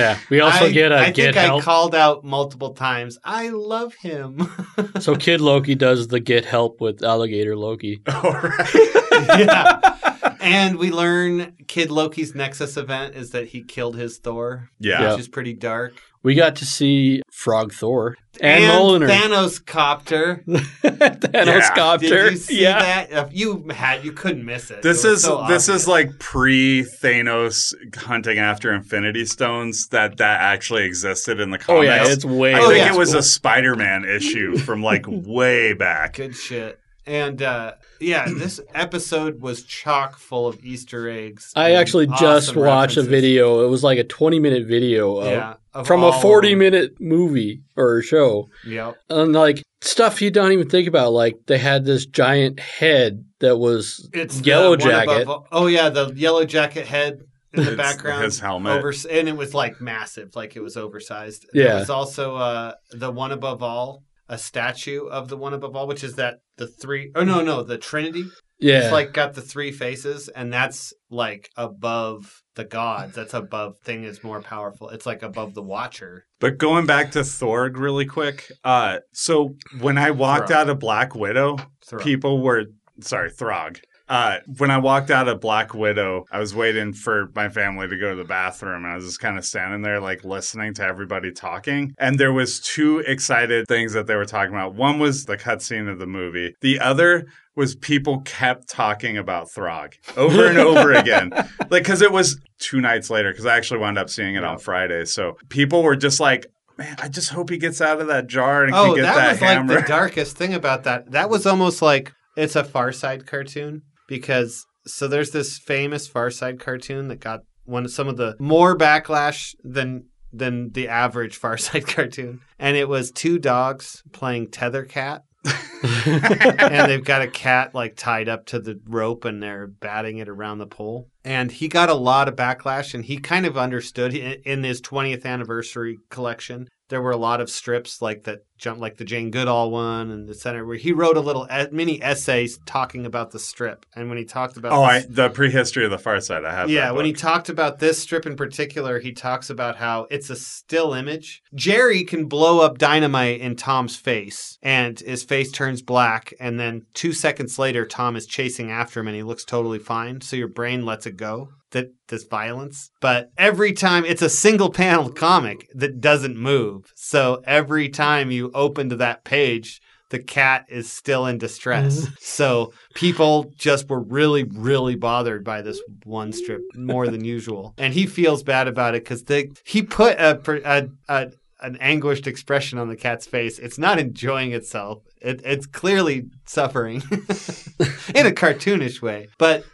[0.00, 0.18] Yeah.
[0.30, 1.62] We also I, get a I get think help.
[1.62, 3.18] I called out multiple times.
[3.24, 4.48] I love him.
[5.00, 8.02] so Kid Loki does the get help with Alligator Loki.
[8.12, 8.94] All right.
[9.38, 9.96] yeah.
[10.40, 15.00] And we learn Kid Loki's Nexus event is that he killed his Thor, Yeah.
[15.02, 15.10] Yeah.
[15.12, 15.92] which is pretty dark.
[16.22, 19.08] We got to see Frog Thor and, and Mjolnir.
[19.08, 20.44] Thanos copter.
[20.46, 21.74] Thanos Yeah.
[21.74, 22.08] copter.
[22.24, 23.06] Did you see yeah.
[23.06, 23.32] that?
[23.34, 24.82] You had, you couldn't miss it.
[24.82, 25.82] This It was is so this obvious.
[25.82, 31.68] is like pre Thanos hunting after Infinity Stones that that actually existed in the comics.
[31.88, 32.08] Oh comics.
[32.08, 32.54] yeah, it's way.
[32.54, 32.94] I Oh, think yeah.
[32.94, 36.16] it was a Spider-Man issue from like way back.
[36.16, 36.78] Good shit.
[37.06, 41.52] And uh, yeah, this episode was chock full of Easter eggs.
[41.56, 43.64] I actually just awesome watched a video.
[43.64, 47.62] It was like a 20 minute video of, Yeah, of from a 40 minute movie
[47.76, 48.48] or show.
[48.66, 48.96] Yep.
[49.08, 51.12] And like stuff you don't even think about.
[51.12, 55.22] Like they had this giant head that was It's Yellow Jacket.
[55.22, 57.20] above- oh yeah, the yellow jacket head
[57.52, 58.24] in the It's background.
[58.24, 58.78] his helmet.
[58.78, 61.46] Over, and it was like massive, like it was oversized.
[61.52, 61.78] There Yeah.
[61.80, 66.04] was also uh, the one above all, a statue of the one above all, which
[66.04, 67.10] is that the three.
[67.14, 68.24] Oh no, no, the Trinity.
[68.60, 68.82] yeah.
[68.82, 73.14] It's like got the three faces, and that's like above the gods.
[73.14, 74.90] That's above thing is more powerful.
[74.90, 76.26] It's like above the Watcher.
[76.40, 80.60] But going back to Thorg really quick, uh, so when I walked Throg.
[80.60, 82.02] out of Black Widow, Throg.
[82.02, 82.66] people were
[83.00, 83.80] sorry, Throg.
[84.10, 87.96] Uh, when I walked out of Black Widow, I was waiting for my family to
[87.96, 90.82] go to the bathroom, and I was just kind of standing there, like listening to
[90.82, 91.94] everybody talking.
[91.96, 94.74] And there was two excited things that they were talking about.
[94.74, 96.56] One was the cutscene of the movie.
[96.60, 101.30] The other was people kept talking about Throg over and over again,
[101.70, 103.30] like because it was two nights later.
[103.32, 104.50] Because I actually wound up seeing it Yeah.
[104.50, 106.46] on Friday, so people were just like.
[106.78, 109.14] Man, I just hope he gets out of that jar and Oh, can get that,
[109.16, 109.74] that, was hammer.
[109.74, 111.10] like the darkest thing about that.
[111.10, 116.30] That was almost like it's a Far Side cartoon because so there's this famous Far
[116.30, 121.58] Side cartoon that got one some of the more backlash than than the average Far
[121.58, 125.22] Side cartoon, and it was two dogs playing tether cat.
[125.82, 130.28] and they've got a cat like tied up to the rope and they're batting it
[130.28, 131.08] around the pole.
[131.24, 135.24] And he got a lot of backlash and he kind of understood in, his 20th
[135.24, 136.68] anniversary collection.
[136.88, 140.28] There were a lot of strips like that jump like the Jane Goodall one and
[140.28, 143.86] the center where he wrote a little mini essays talking about the strip.
[143.96, 146.44] And when he talked about Oh, this- I, the prehistory of the Far Side.
[146.44, 146.68] I have.
[146.70, 150.30] yeah, that when he talked about this strip in particular, he talks about how it's
[150.30, 151.42] a still image.
[151.54, 156.82] Jerry can blow up dynamite in Tom's face, and his face turns black, and then
[156.94, 160.20] two seconds later, Tom is chasing after him, and he looks totally fine.
[160.20, 162.90] So your brain lets it go that this violence.
[163.00, 166.92] But every time it's a single panel comic that doesn't move.
[166.96, 172.00] So every time you open to that page, the cat is still in distress.
[172.00, 172.14] Mm-hmm.
[172.20, 177.74] so people just were really, really bothered by this one strip more than usual.
[177.78, 179.24] And he feels bad about it because
[179.64, 181.30] he put a, a, a
[181.62, 183.58] an anguished expression on the cat's face.
[183.58, 185.02] It's not enjoying itself.
[185.20, 189.28] It, it's clearly suffering in a cartoonish way.
[189.38, 189.64] But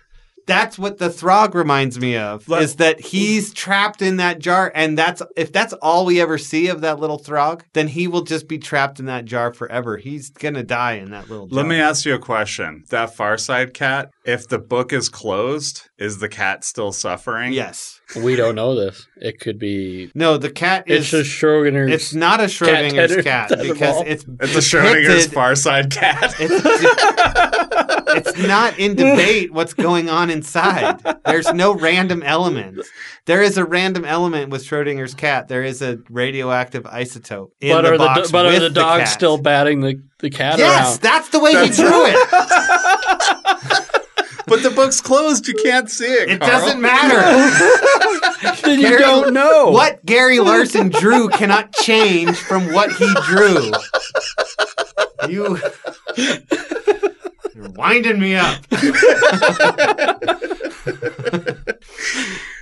[0.47, 2.49] that's what the Throg reminds me of.
[2.49, 6.39] Let- is that he's trapped in that jar, and that's if that's all we ever
[6.39, 9.97] see of that little Throg, then he will just be trapped in that jar forever.
[9.97, 11.47] He's gonna die in that little.
[11.47, 11.57] jar.
[11.57, 12.85] Let me ask you a question.
[12.91, 17.53] That Far Side cat, if the book is closed, is the cat still suffering?
[17.53, 17.96] Yes.
[18.15, 19.05] We don't know this.
[19.17, 20.13] It could be.
[20.15, 21.27] No, the cat It's is.
[21.27, 21.91] just Schrodinger's.
[21.91, 24.07] It's not a Schrodinger's tenor cat because evolve.
[24.07, 26.35] it's It's a Schrodinger's depicted- Far Side cat.
[26.39, 26.65] It's,
[28.09, 31.03] it's not in debate what's going on inside.
[31.27, 32.81] There's no random element.
[33.27, 35.49] There is a random element with Schrodinger's cat.
[35.49, 39.05] There is a radioactive isotope in but the are the box but are the dogs
[39.05, 39.09] cat.
[39.13, 41.01] still batting the, the cat Yes, around?
[41.03, 42.15] that's the way That's- he drew it.
[44.47, 45.49] But the book's closed.
[45.49, 46.31] You can't see it.
[46.31, 46.51] It Carl.
[46.53, 47.21] doesn't matter.
[48.63, 49.71] then you Gary- don't know.
[49.71, 53.73] What Gary Larson drew cannot change from what he drew.
[55.29, 55.59] You.
[57.55, 58.63] You're winding me up.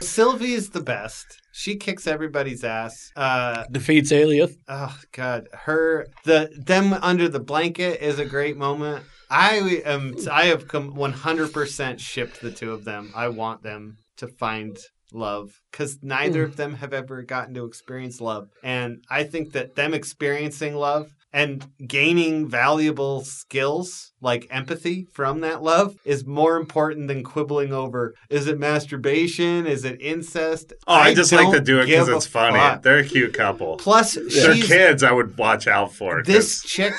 [0.00, 1.40] Sylvie's the best.
[1.52, 3.10] She kicks everybody's ass.
[3.16, 4.56] Uh, defeats Alioth?
[4.68, 9.04] oh God, her the them under the blanket is a great moment.
[9.30, 10.14] I am.
[10.30, 13.12] I have come 100% shipped the two of them.
[13.14, 14.76] I want them to find
[15.12, 16.50] love because neither hmm.
[16.50, 21.10] of them have ever gotten to experience love, and I think that them experiencing love
[21.34, 28.14] and gaining valuable skills like empathy from that love is more important than quibbling over
[28.30, 32.26] is it masturbation is it incest Oh, I, just like to don't it because it's
[32.26, 32.56] funny.
[32.58, 32.82] fuck.
[32.82, 33.76] They're a cute couple.
[33.76, 35.02] plus They're kids.
[35.02, 36.94] I would watch out for this chick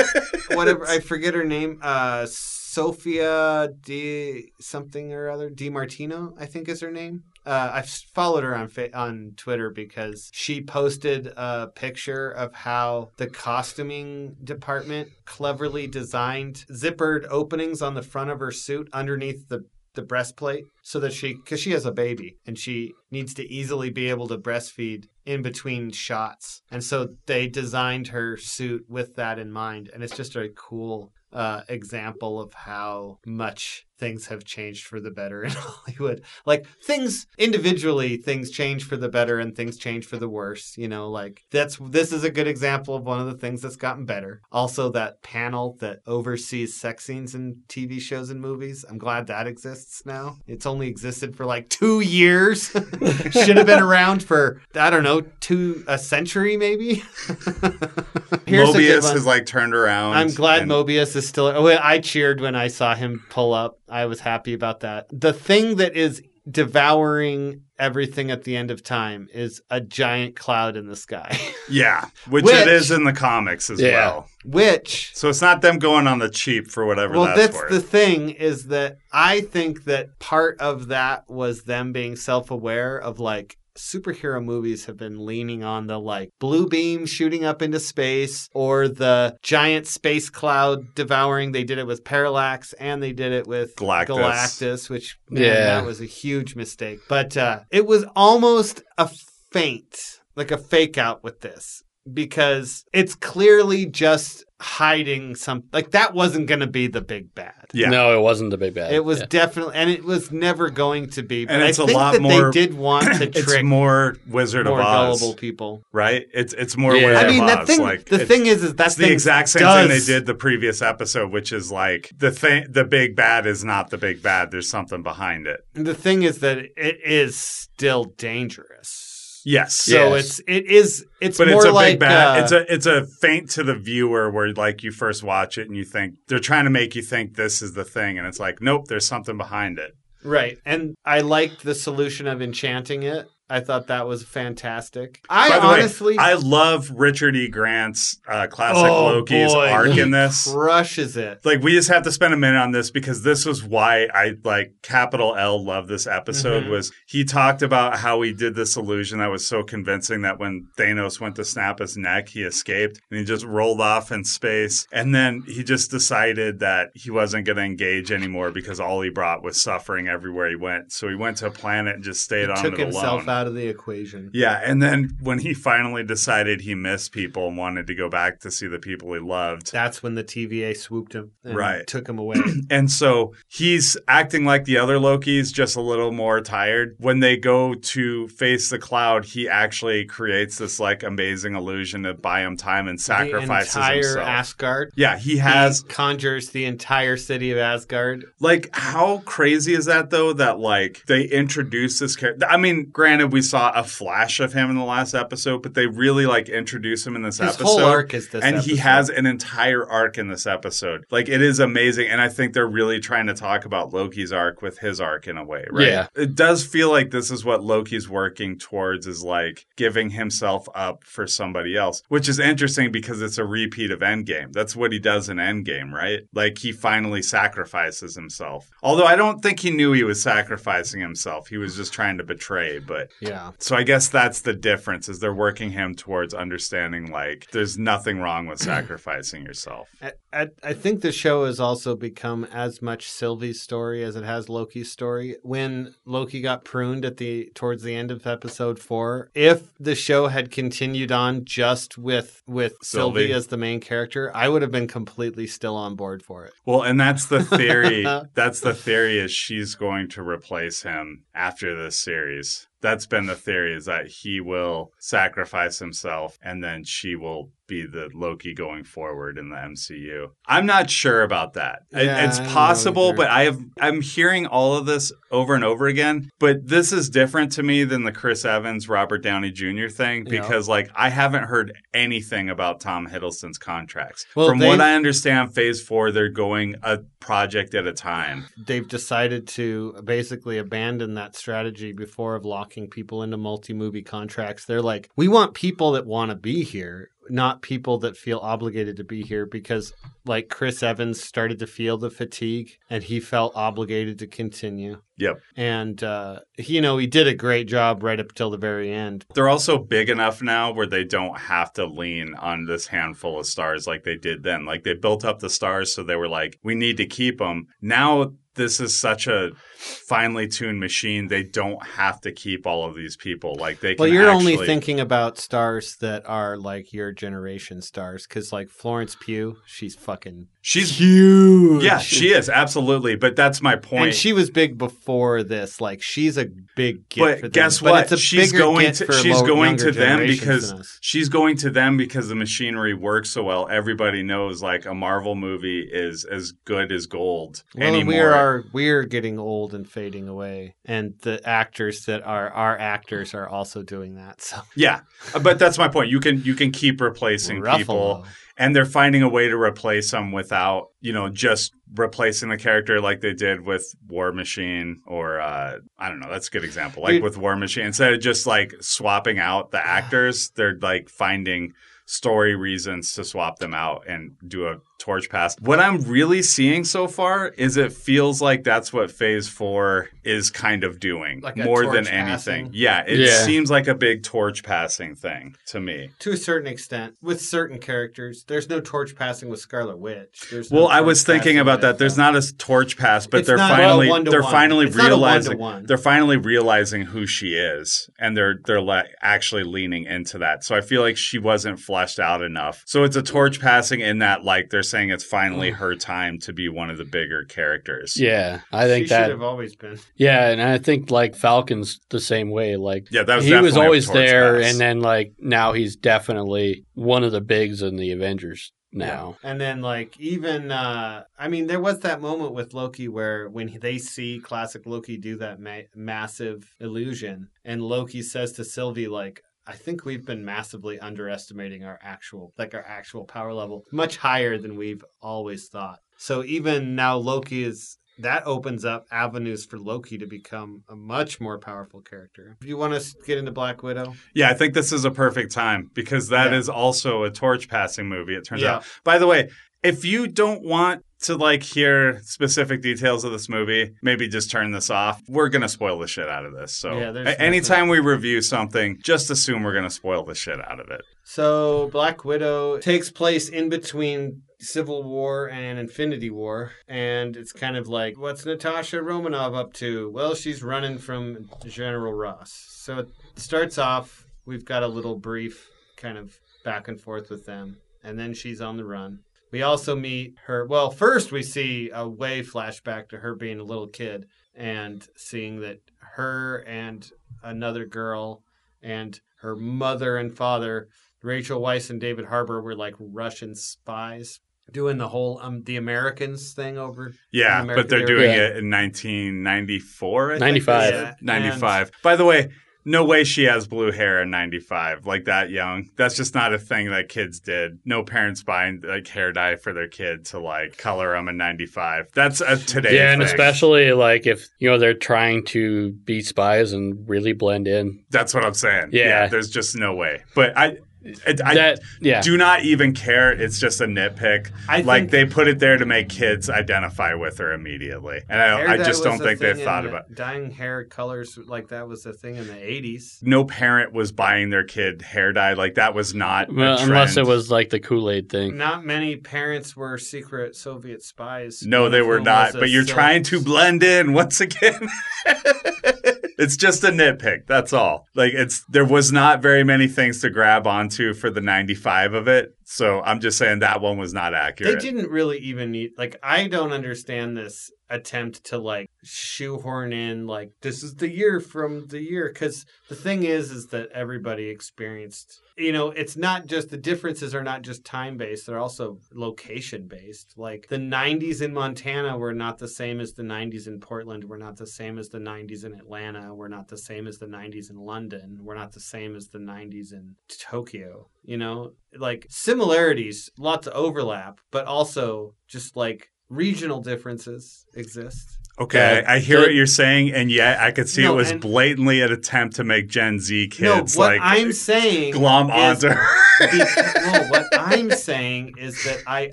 [0.50, 6.68] whatever I forget her name uh Sophia D something or other Di Martino I think
[6.68, 12.30] is her name uh, I've followed her on on Twitter because she posted a picture
[12.30, 18.88] of how the costuming department cleverly designed zippered openings on the front of her suit
[18.92, 19.64] underneath the
[19.96, 23.90] the breastplate so that she because she has a baby and she needs to easily
[23.90, 26.62] be able to breastfeed in between shots.
[26.70, 29.90] And so they designed her suit with that in mind.
[29.92, 35.10] And it's just a cool uh, example of how much things have changed for the
[35.10, 36.22] better in Hollywood.
[36.44, 40.76] Like things individually, things change for the better and things change for the worse.
[40.76, 43.76] You know, like that's this is a good example of one of the things that's
[43.76, 44.40] gotten better.
[44.52, 48.84] Also, that panel that oversees sex scenes in TV shows and movies.
[48.88, 50.36] I'm glad that exists now.
[50.46, 52.70] It's only existed for like two years.
[53.30, 57.02] Should have been around for I don't know two a century maybe.
[58.46, 60.14] Here's Mobius has like turned around.
[60.16, 61.46] I'm glad and- Mobius is still.
[61.46, 63.78] Oh, I cheered when I saw him pull up.
[63.88, 65.06] I was happy about that.
[65.12, 70.76] The thing that is devouring everything at the end of time is a giant cloud
[70.76, 71.36] in the sky,
[71.70, 73.92] Yeah, which, Which- it is in the comics as Yeah.
[73.92, 74.28] well.
[74.44, 75.10] which.
[75.14, 78.30] So it's not them going on the cheap for whatever Well, that's, that's the thing
[78.30, 83.56] is that I think that part of that was them being self aware of like
[83.76, 88.88] superhero movies have been leaning on the like blue beam shooting up into space or
[88.88, 91.52] the giant space cloud devouring.
[91.52, 94.06] They did it with Parallax and they did it with Galactus.
[94.06, 95.54] Galactus which man, Yeah.
[95.80, 97.00] that was a huge mistake.
[97.08, 99.10] But uh, it was almost a
[99.52, 99.98] feint,
[100.34, 106.46] like a fake out with this because it's clearly just hiding some like that wasn't
[106.46, 107.52] going to be the big bad.
[107.74, 107.88] yeah.
[107.90, 108.92] No, it wasn't the big bad.
[108.92, 109.26] It was Yeah.
[109.28, 111.44] definitely, and it was never going to be.
[111.44, 114.16] But And I it's a lot that more- they did want to It's trick more
[114.26, 115.82] Wizard more of Oz, gullible people.
[115.92, 116.26] right?
[116.32, 117.06] It's it's more Yeah.
[117.08, 117.66] Wizard I mean, of that Oz.
[117.66, 117.80] thing.
[117.80, 120.34] like, the thing is, is that It's the exact same does, thing they did the
[120.34, 122.66] previous episode, which is like the thing.
[122.70, 124.50] The big bad is not the big bad.
[124.50, 125.60] There's something behind it.
[125.74, 129.05] The thing is that it is still dangerous.
[129.48, 129.74] Yes.
[129.74, 130.24] So Yes.
[130.24, 132.38] it's it is it's but more it's a like big bad.
[132.38, 135.68] uh, it's a it's a feint to the viewer where like you first watch it
[135.68, 138.40] and you think they're trying to make you think this is the thing, and it's
[138.40, 139.94] like nope, there's something behind it.
[140.24, 140.58] right.
[140.66, 143.28] And I liked the solution of enchanting it.
[143.48, 145.22] I thought that was fantastic.
[145.30, 147.48] I By the honestly way, I love Richard E.
[147.48, 149.68] Grant's uh, classic Oh, Loki's boy.
[149.70, 150.50] arc in this.
[150.52, 151.40] crushes it.
[151.44, 154.34] like we just have to spend a minute on this because this was why I
[154.44, 156.70] like capital L love this episode Mhm.
[156.70, 160.66] was he talked about how he did this illusion that was so convincing that when
[160.76, 164.86] Thanos went to snap his neck he escaped and he just rolled off in space
[164.92, 169.10] and then he just decided that he wasn't going to engage anymore because all he
[169.10, 172.50] brought was suffering everywhere he went so he went to a planet and just stayed
[172.50, 174.30] on took it himself alone out of the equation.
[174.32, 178.40] Yeah, and then when he finally decided he missed people and wanted to go back
[178.40, 179.72] to see the people he loved.
[179.72, 181.86] That's when the TVA swooped him and Right.
[181.86, 182.36] took him away.
[182.70, 186.96] And so he's acting like the other Lokis, just a little more tired.
[186.98, 192.14] When they go to face the cloud, he actually creates this like amazing illusion to
[192.14, 194.26] buy him time and sacrifices the entire himself.
[194.28, 194.92] Asgard.
[194.96, 198.24] yeah, he has He conjures the entire city of Asgard.
[198.40, 200.32] Like, how crazy is that though?
[200.32, 202.46] That like they introduce this character.
[202.46, 205.86] I mean, granted, we saw a flash of him in the last episode, but they
[205.86, 207.64] really like introduce him in this His episode.
[207.64, 211.04] whole arc is this, and he has an entire arc in this episode.
[211.10, 214.62] Like, it is amazing, and I think they're really trying to talk about Loki's arc
[214.62, 215.86] with his arc in a way, right?
[215.88, 216.06] Yeah.
[216.14, 221.04] It does feel like this is what Loki's working towards is like giving himself up
[221.04, 224.52] for somebody else, which is interesting because it's a repeat of Endgame.
[224.52, 226.20] That's what he does in Endgame, right?
[226.34, 228.68] Like he finally sacrifices himself.
[228.82, 231.48] Although I don't think he knew he was sacrificing himself.
[231.48, 233.52] He was just trying to betray, but Yeah.
[233.58, 238.18] so I guess that's the difference is they're working him towards understanding like there's nothing
[238.20, 239.88] wrong with sacrificing yourself.
[240.02, 244.24] I, I, I think the show has also become as much Sylvie's story as it
[244.24, 245.36] has Loki's story.
[245.42, 250.28] When Loki got pruned at the towards the end of episode four, if the show
[250.28, 253.32] had continued on just with with Sylvie, Sylvie.
[253.32, 256.52] as the main character, I would have been completely still on board for it.
[256.64, 258.04] Well, and that's the theory.
[258.34, 262.65] that's the theory is she's going to replace him after this series.
[262.80, 267.86] That's been the theory is that he will sacrifice himself and then she will be
[267.86, 270.28] the Loki going forward in the MCU.
[270.46, 271.80] I'm not sure about that.
[271.92, 273.16] Yeah, it's I possible, either.
[273.16, 277.08] but I have I'm hearing all of this over and over again, but this is
[277.10, 279.88] different to me than the Chris Evans Robert Downey Jr.
[279.88, 280.40] thing Yeah.
[280.40, 284.26] because like I haven't heard anything about Tom Hiddleston's contracts.
[284.34, 288.46] Well, From what I understand, phase 4 they're going a project at a time.
[288.66, 294.64] They've decided to basically abandon that strategy before of locking people into multi-movie contracts.
[294.64, 298.96] They're like, we want people that want to be here, not people that feel obligated
[298.96, 299.92] to be here because
[300.24, 305.00] like Chris Evans started to feel the fatigue and he felt obligated to continue.
[305.18, 305.36] Yep.
[305.56, 308.92] And uh he, you know, he did a great job right up till the very
[308.92, 309.24] end.
[309.34, 313.46] They're also big enough now where they don't have to lean on this handful of
[313.46, 314.64] stars like they did then.
[314.64, 317.66] Like they built up the stars, so they were like, we need to keep them.
[317.80, 321.28] Now this is such a finely tuned machine.
[321.28, 323.54] They don't have to keep all of these people.
[323.58, 324.02] Like they can.
[324.02, 329.16] Well, you're only thinking about stars that are like your generation stars cuz like Florence
[329.20, 331.84] Pugh, she's fucking She's huge.
[331.84, 333.14] yeah, she is absolutely.
[333.14, 334.06] But that's my point.
[334.06, 335.80] And she was big before this.
[335.80, 338.02] Like she's a big get but guess But what?
[338.04, 341.96] it's a she's going to she's low- going to them because she's going to them
[341.96, 343.68] because the machinery works so well.
[343.70, 348.12] Everybody knows like a Marvel movie is as good as gold well, anymore.
[348.14, 353.34] we are we're getting old and fading away, and the actors that are our actors
[353.34, 354.40] are also doing that.
[354.40, 355.00] So Yeah,
[355.42, 356.10] but that's my point.
[356.10, 358.24] You can you can keep replacing people,
[358.56, 363.00] and they're finding a way to replace them without you know just replacing the character
[363.00, 366.30] like they did with War Machine or uh, I don't know.
[366.30, 367.02] That's a good example.
[367.02, 367.22] Like Dude.
[367.22, 371.72] with War Machine, instead of just like swapping out the actors, they're like finding
[372.06, 375.56] story reasons to swap them out and do a torch pass.
[375.60, 380.50] What I'm really seeing so far is it feels like that's what Phase Four is
[380.50, 382.26] kind of doing Like more than torch anything.
[382.64, 382.70] passing?
[382.72, 383.44] Yeah, it Yeah.
[383.44, 386.10] seems like a big torch passing thing to me.
[386.20, 390.46] to a certain extent, with certain characters, there's no torch passing with Scarlet Witch.
[390.50, 391.98] There's no Well, I was thinking about that.
[391.98, 394.30] There's uh, not a torch pass, but It's they're not finally one-to-one.
[394.32, 398.80] they're finally It's not a realizing they're finally realizing who she is, and they're they're
[398.80, 400.64] like actually leaning into that.
[400.64, 402.82] So I feel like she wasn't fleshed out enough.
[402.86, 406.52] So it's a torch passing in that like they're saying it's finally her time to
[406.52, 408.18] be one of the bigger characters.
[408.18, 409.22] Yeah, I think she that.
[409.24, 409.98] should have always been.
[410.16, 412.76] Yeah, and I think like Falcon's the same way.
[412.76, 414.70] Like Yeah, that was he was always there, pass.
[414.72, 419.36] and then like now he's definitely one of the bigs in the Avengers now.
[419.42, 423.78] And then like even uh I mean there was that moment with Loki where when
[423.80, 429.42] they see classic Loki do that ma- massive illusion and Loki says to Sylvie like
[429.66, 434.58] I think we've been massively underestimating our actual like our actual power level much higher
[434.58, 435.98] than we've always thought.
[436.18, 441.38] So even now Loki is that opens up avenues for Loki to become a much
[441.40, 442.56] more powerful character.
[442.62, 445.52] If you want to get into Black Widow, Yeah, I think this is a perfect
[445.52, 446.74] time because that is Yeah.
[446.74, 448.76] also a torch passing movie, it turns Yeah.
[448.76, 448.86] out.
[449.04, 449.50] By the way,
[449.86, 454.70] if you don't want to like hear specific details of this movie, maybe just turn
[454.72, 455.22] this off.
[455.28, 456.76] We're gonna spoil the shit out of this.
[456.76, 460.58] So Yeah, there's a- anytime we review something, just assume we're gonna spoil the shit
[460.68, 461.00] out of it.
[461.24, 467.76] So Black Widow takes place in between Civil War and Infinity War, and it's kind
[467.76, 470.10] of like, what's Natasha Romanoff up to?
[470.10, 472.52] Well, she's running from General Ross.
[472.70, 477.46] So it starts off, we've got a little brief kind of back and forth with
[477.46, 479.20] them, and then she's on the run.
[479.52, 480.66] We also meet her.
[480.66, 485.60] Well, first we see a way flashback to her being a little kid and seeing
[485.60, 485.80] that
[486.16, 487.08] her and
[487.42, 488.42] another girl
[488.82, 490.88] and her mother and father,
[491.22, 494.40] Rachel Weisz and David Harbour, were like Russian spies
[494.72, 497.12] doing the whole um the Americans thing over.
[497.30, 498.14] Yeah, in but they're America.
[498.14, 498.46] doing Yeah.
[498.48, 500.32] it in 1994.
[500.34, 500.92] I 95.
[500.92, 500.98] they.
[501.00, 501.90] Yeah, 95.
[502.02, 502.48] By the way,
[502.86, 505.90] no way she has blue hair in 95, like that young.
[505.96, 507.80] That's just not a thing that kids did.
[507.84, 512.10] No parents buying like hair dye for their kid to like color them in 95.
[512.14, 516.72] That's a today yeah, and especially like if you know they're trying to be spies
[516.72, 518.04] and really blend in.
[518.10, 518.90] That's what I'm saying.
[518.92, 519.26] Yeah.
[519.26, 520.22] there's just no way.
[520.36, 520.78] But I,
[521.26, 523.32] I, I that yeah, do not even care.
[523.32, 524.50] It's just a nitpick.
[524.68, 528.72] I like they put it there to make kids identify with her immediately, and I,
[528.74, 530.14] I just don't think they thing thought in- about.
[530.14, 533.22] dyeing hair colors like that was a thing in the 80s.
[533.22, 535.52] No parent was buying their kid hair dye.
[535.54, 536.48] Like that was not.
[536.50, 538.56] a well, unless it was like the Kool Aid thing.
[538.56, 541.64] Not many parents were secret Soviet spies.
[541.66, 542.52] No, they were not.
[542.52, 544.88] But you're Sil- trying to blend in once again.
[546.38, 547.46] it's just a nitpick.
[547.46, 548.06] That's all.
[548.14, 552.28] Like it's there was not very many things to grab onto for the 95 of
[552.28, 552.55] it.
[552.68, 554.74] So I'm just saying that one was not accurate.
[554.74, 560.26] They didn't really even need like I don't understand this attempt to like shoehorn in
[560.26, 562.32] like this is the year from the year.
[562.32, 567.34] Cuz the thing is is that everybody experienced you know it's not just the differences
[567.34, 572.34] are not just time based they're also location based like the 90s in Montana were
[572.34, 575.64] not the same as the 90s in Portland were not the same as the 90s
[575.64, 579.16] in Atlanta were not the same as the 90s in London were not the same
[579.16, 585.76] as the 90s in Tokyo you know like similarities lots of overlap but also just
[585.76, 590.88] like regional differences exist Okay, I hear the- what you're saying, and yet I could
[590.88, 594.12] see No, it was and- blatantly an attempt to make Gen Z no kids what
[594.12, 595.88] like i'm saying glom onto
[596.40, 599.32] no, what I'm saying is that I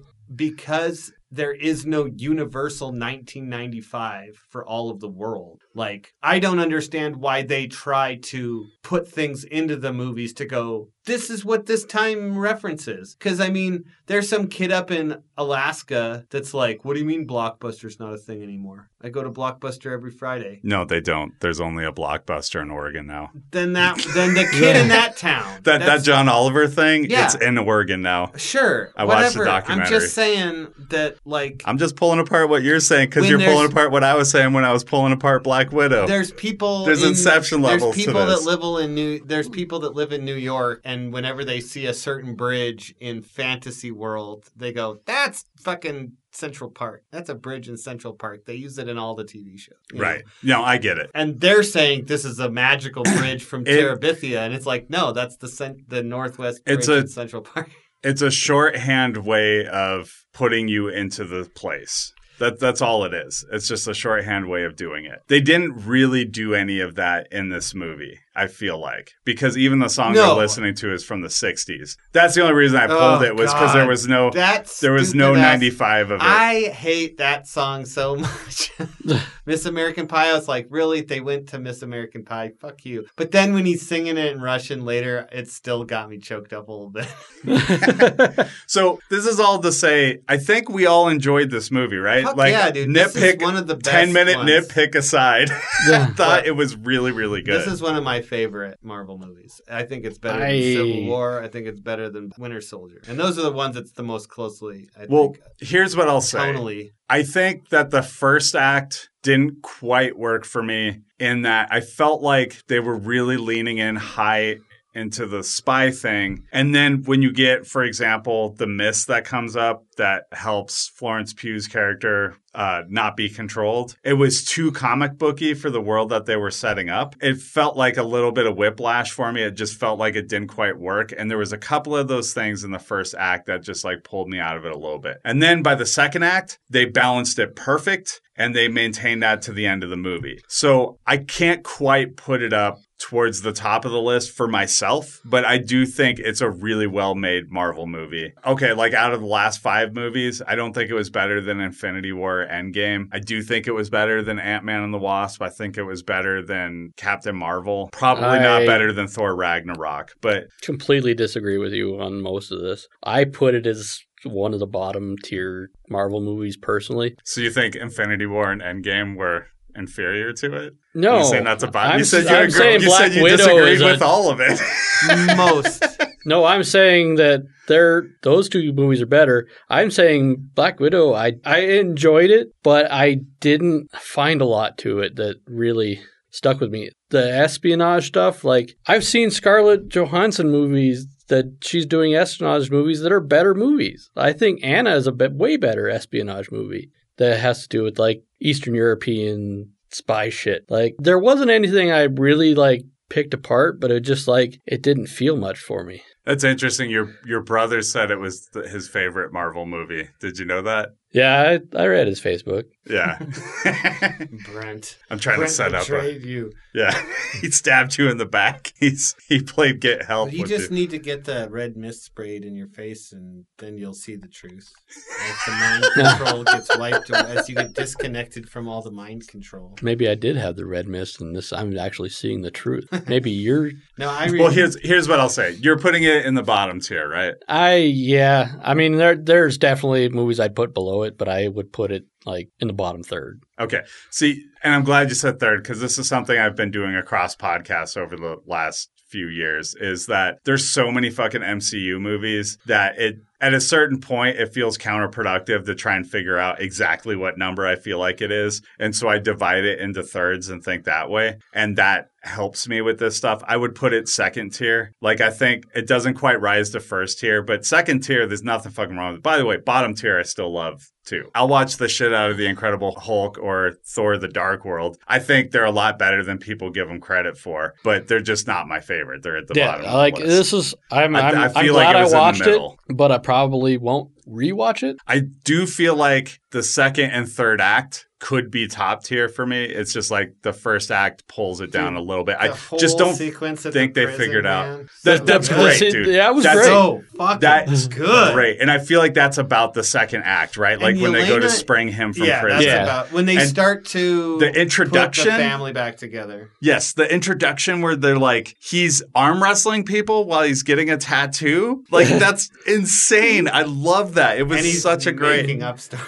[0.35, 5.62] because there is no universal 1995 for all of the world.
[5.75, 10.89] Like I don't understand why they try to put things into the movies to go
[11.05, 13.17] this is what this time references.
[13.19, 17.27] Cuz I mean, there's some kid up in Alaska that's like, "What do you mean
[17.27, 20.61] Blockbuster's not a thing anymore?" I go to Blockbuster every Friday.
[20.63, 21.37] No, they don't.
[21.41, 23.31] There's only a blockbuster in Oregon now.
[23.51, 25.59] Then that then the kid in that town.
[25.63, 27.25] That that John Oliver thing, Yeah.
[27.25, 28.31] it's in Oregon now.
[28.37, 28.91] Sure.
[28.95, 29.71] I watched the whatever.
[29.71, 33.69] I'm just saying that, like, I'm just pulling apart what you're saying because you're pulling
[33.69, 36.07] apart what I was saying when I was pulling apart Black Widow.
[36.07, 36.85] there's people.
[36.85, 39.19] There's in, inception levels to There's people that live in New.
[39.25, 43.21] There's people that live in New York, and whenever they see a certain bridge in
[43.21, 47.03] fantasy world, they go, "That's fucking Central Park.
[47.11, 49.75] That's a bridge in Central Park." They use it in all the TV shows.
[49.91, 50.03] you know?
[50.03, 50.23] right.
[50.41, 51.09] No, I get it.
[51.13, 55.11] And they're saying this is a magical bridge from It- Terabithia, and it's like, no,
[55.11, 57.69] that's the cent- the Northwest Bridge It's a- in Central Park.
[58.03, 62.11] It's a shorthand way of putting you into the place.
[62.43, 63.45] That that's all it is.
[63.53, 65.23] It's just a shorthand way of doing it.
[65.29, 68.19] They didn't really do any of that in this movie.
[68.35, 70.27] I feel like because even the song No.
[70.27, 71.95] they're listening to is from the '60s.
[72.13, 74.91] That's the only reason I pulled Oh, it was because there was no That's there
[74.93, 76.23] was no 95 of it.
[76.25, 78.71] I hate that song so much.
[79.45, 81.01] Miss American Pie, I was like, really?
[81.01, 82.53] They went to Miss American Pie?
[82.59, 83.05] Fuck you.
[83.17, 86.69] But then when he's singing it in Russian later, it still got me choked up
[86.69, 87.07] a little bit.
[88.67, 92.23] So this is all to say, I think we all enjoyed this movie, right?
[92.23, 92.93] Fuck like yeah, dude.
[92.95, 94.49] This is nitpick, one of the best ten minute ones.
[94.49, 96.05] nitpick aside, I Yeah.
[96.13, 97.61] thought it was really, really good.
[97.61, 99.61] This is one of my favorite Marvel movies.
[99.69, 101.41] I think it's better I- than Civil War.
[101.41, 103.01] I think it's better than Winter Soldier.
[103.07, 106.21] And those are the ones that's the most closely, I well, think, here's what I'll
[106.21, 106.39] say.
[106.39, 106.89] tonally.
[107.09, 112.21] I think that the first act didn't quite work for me in that I felt
[112.21, 114.57] like they were really leaning in high
[114.93, 116.45] into the spy thing.
[116.51, 121.33] And then when you get, for example, the mist that comes up that helps Florence
[121.33, 126.25] Pugh's character uh, not be controlled, it was too comic booky for the world that
[126.25, 127.15] they were setting up.
[127.21, 129.41] It felt like a little bit of whiplash for me.
[129.41, 131.13] It just felt like it didn't quite work.
[131.15, 134.03] And there was a couple of those things in the first act that just like
[134.03, 135.17] pulled me out of it a little bit.
[135.25, 139.51] And then by the second act, they balanced it perfect and they maintained that to
[139.51, 140.39] the end of the movie.
[140.47, 145.19] So I can't quite put it up towards the top of the list for myself,
[145.25, 148.31] but I do think it's a really well made Marvel movie.
[148.45, 151.59] Okay, like out of the last five movies, I don't think it was better than
[151.59, 153.09] Infinity War Endgame.
[153.11, 155.41] I do think it was better than Ant Man and the Wasp.
[155.41, 157.89] I think it was better than Captain Marvel.
[157.91, 162.87] Probably not better than Thor Ragnarok, but completely disagree with you on most of this.
[163.03, 167.17] I put it as one of the bottom tier Marvel movies personally.
[167.25, 170.73] So you think Infinity War and Endgame were inferior to it?
[170.93, 171.93] No, you saying that's about.
[171.93, 174.01] I'm, You said you, I'm agree, saying you, said you Widow disagreed is a- with
[174.01, 174.59] all of it.
[175.37, 175.83] Most.
[176.25, 179.47] No, I'm saying that they're those two movies are better.
[179.69, 181.13] I'm saying Black Widow.
[181.13, 185.99] I I enjoyed it, but I didn't find a lot to it that really
[186.29, 186.89] stuck with me.
[187.09, 193.11] The espionage stuff, like I've seen Scarlett Johansson movies that she's doing espionage movies that
[193.11, 194.09] are better movies.
[194.15, 197.99] I think Anna is a bit way better espionage movie that has to do with
[197.99, 200.65] like Eastern European spy shit.
[200.69, 205.07] Like there wasn't anything I really like picked apart, but it just like it didn't
[205.07, 206.01] feel much for me.
[206.25, 206.89] That's interesting.
[206.89, 210.09] Your your brother said it was th- his favorite Marvel movie.
[210.19, 210.95] Did you know that?
[211.11, 212.63] Yeah, I, I read his Facebook.
[212.85, 213.17] Yeah.
[214.51, 214.97] Brent.
[215.09, 216.51] I'm trying Brent to set up a you.
[216.73, 216.93] yeah.
[217.41, 218.73] he stabbed you in the back.
[218.79, 220.75] He's he played get help You with just you.
[220.75, 224.27] need to get the red mist sprayed in your face, and then you'll see the
[224.27, 224.71] truth.
[224.89, 229.27] As the mind control gets wiped, or as you get disconnected from all the mind
[229.27, 229.75] control.
[229.81, 232.87] Maybe I did have the red mist, and this I'm actually seeing the truth.
[233.07, 233.71] Maybe you're.
[233.97, 234.41] No, I read.
[234.41, 235.53] Well, here's here's what I'll say.
[235.61, 237.35] You're putting it in the bottom tier, right?
[237.47, 238.53] I yeah.
[238.61, 242.05] I mean, there there's definitely movies I'd put below it, but I would put it
[242.25, 243.43] like in the bottom third.
[243.59, 243.81] Okay.
[244.09, 247.35] See, and I'm glad you said third because this is something I've been doing across
[247.35, 252.97] podcasts over the last few years is that there's so many fucking MCU movies that
[252.97, 257.37] it at a certain point it feels counterproductive to try and figure out exactly what
[257.37, 258.61] number I feel like it is.
[258.79, 261.39] And so I divide it into thirds and think that way.
[261.53, 263.43] And that helps me with this stuff.
[263.45, 264.93] I would put it second tier.
[265.01, 268.71] Like I think it doesn't quite rise to first tier, but second tier, there's nothing
[268.71, 269.23] fucking wrong with it.
[269.23, 271.29] By the way, bottom tier I still love too.
[271.35, 274.97] I'll watch the shit out of the Incredible Hulk or Thor the Dark World.
[275.05, 278.47] I think they're a lot better than people give them credit for, but they're just
[278.47, 279.21] not my favorite.
[279.21, 279.93] They're at the yeah, bottom.
[279.93, 280.73] like this is.
[280.91, 281.13] I'm.
[281.17, 282.95] I- I'm, I I am feel like glad it I was in the watched it,
[282.95, 283.32] but I probably
[283.77, 284.97] won't rewatch it.
[285.07, 289.65] I do feel like the second and third act could be top tier for me.
[289.65, 292.37] It's just like the first act pulls it down a little bit.
[292.39, 294.85] I The whole just don't sequence think the they prison, figured out.
[295.03, 296.07] That- So that's great, dude.
[296.07, 296.65] Yeah, it was That's great.
[296.67, 298.33] So fucking That's good.
[298.33, 298.61] great.
[298.61, 300.79] And I feel like that's about the second act, right?
[300.79, 302.59] Like And when they go to spring him from yeah, prison.
[302.59, 302.83] that's Yeah.
[302.83, 306.49] about when they And start to the put introduction- the family back together.
[306.61, 311.83] Yes, the introduction where they're like he's arm wrestling people while he's getting a tattoo.
[311.91, 313.49] Like that's insane.
[313.51, 314.37] I love that.
[314.37, 315.41] It was and he's such a great.
[315.45, 316.07] making up stories.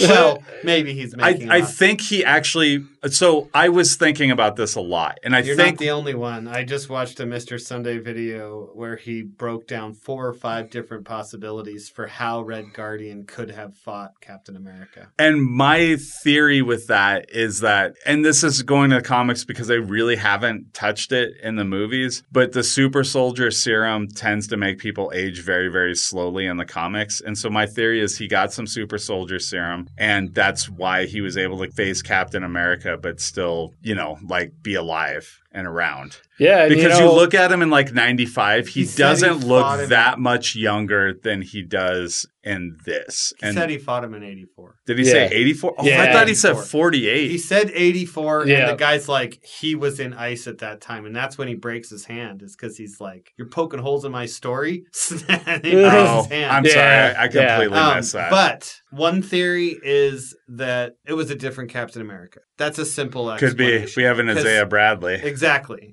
[0.00, 1.50] Well, maybe he's I, making.
[1.50, 2.84] I think he actually.
[3.06, 6.14] So I was thinking about this a lot, and I You're think not the only
[6.14, 6.48] one.
[6.48, 7.60] I just watched a Mr.
[7.60, 13.24] Sunday video where he broke down four or five different possibilities for how Red Guardian
[13.24, 15.08] could have fought Captain America.
[15.18, 19.68] And my theory with that is that, and this is going to the comics because
[19.68, 24.56] they really haven't touched it in the movies, but the super soldier serum tends to
[24.56, 27.20] make people age very, very slowly in the comics.
[27.20, 31.20] And so my theory is he got some super soldier serum, and that's why he
[31.20, 36.18] was able to face Captain America, but still, you know, like be alive and around.
[36.38, 39.46] Yeah, and, Because you, you, look at him in like 95, he, He doesn't fought
[39.48, 43.32] look him- that much younger than he does in this.
[43.40, 44.76] He and said he fought him in '84.
[44.86, 45.12] did he Yeah.
[45.12, 45.74] say 84?
[45.76, 46.12] Oh, I Yeah.
[46.12, 47.30] thought he said 48.
[47.30, 48.60] He said 84, Yeah.
[48.60, 51.54] and the guy's like, he was in ice at that time, and that's when he
[51.54, 52.42] breaks his hand.
[52.42, 54.84] Is because he's like, "You're poking holes in my story."
[55.28, 56.52] and he breaks Oh, his hand.
[56.52, 56.84] I'm Yeah, sorry.
[57.16, 57.48] I, I yeah.
[57.56, 58.30] completely Um, missed that.
[58.30, 62.40] But one theory is that it was a different Captain America.
[62.56, 63.86] That's a simple Could be.
[63.96, 65.14] We have an Isaiah Bradley.
[65.14, 65.37] Exactly.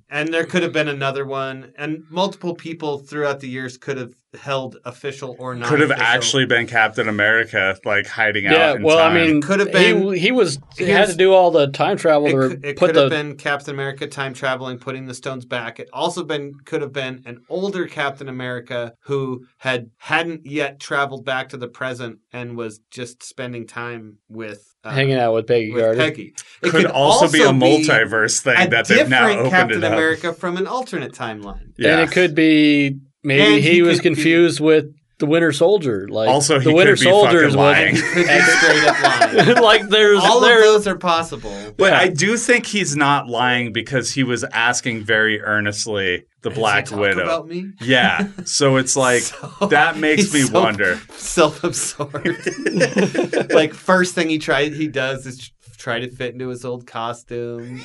[0.09, 1.73] And there could have been another one.
[1.77, 5.69] And multiple people throughout the years could have held official or not.
[5.69, 8.71] Could have actually been Captain America, like hiding yeah.
[8.71, 8.75] out.
[8.77, 9.11] In Well, time.
[9.11, 11.97] I mean, Could have been- He, he was he had to do all the time
[11.97, 15.05] travel It, to could- it put could the have been Captain America time traveling, putting
[15.05, 15.79] the stones back.
[15.79, 21.23] It also been could have been an older Captain America who had hadn't yet traveled
[21.25, 25.71] back to the present and was just spending time with uh, hanging out with Peggy
[25.71, 25.97] with Carter.
[25.97, 26.33] Peggy.
[26.61, 29.83] It could, also, be a multiverse thing a that they've now different opened Captain it
[29.83, 29.93] up.
[29.93, 31.73] America from an alternate timeline.
[31.77, 31.99] Yeah.
[31.99, 34.85] And it could be maybe And he, he was could be- confused with
[35.17, 36.07] the Winter Soldier.
[36.09, 37.95] Like Also, he the Winter could be Soldier is fucking lying.
[37.95, 39.55] He could be straight up lying.
[39.63, 41.73] like there's All of there, those are possible.
[41.77, 41.99] But Yeah.
[41.99, 47.47] I do think he's not lying because he was asking very earnestly the Black Widow.
[47.81, 48.27] Yeah.
[48.45, 50.99] So it's like So- that makes me so wonder.
[51.17, 53.49] Self-absorbed.
[53.53, 57.79] like first thing he tried, he does is try to fit into his old costume.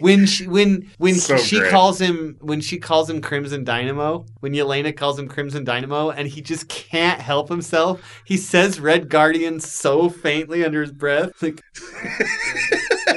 [0.00, 1.70] When she when when So she great.
[1.70, 6.26] calls him when she calls him Crimson Dynamo, when Yelena calls him Crimson Dynamo, and
[6.28, 8.00] he just can't help himself.
[8.24, 11.62] He says Red Guardian so faintly under his breath, like.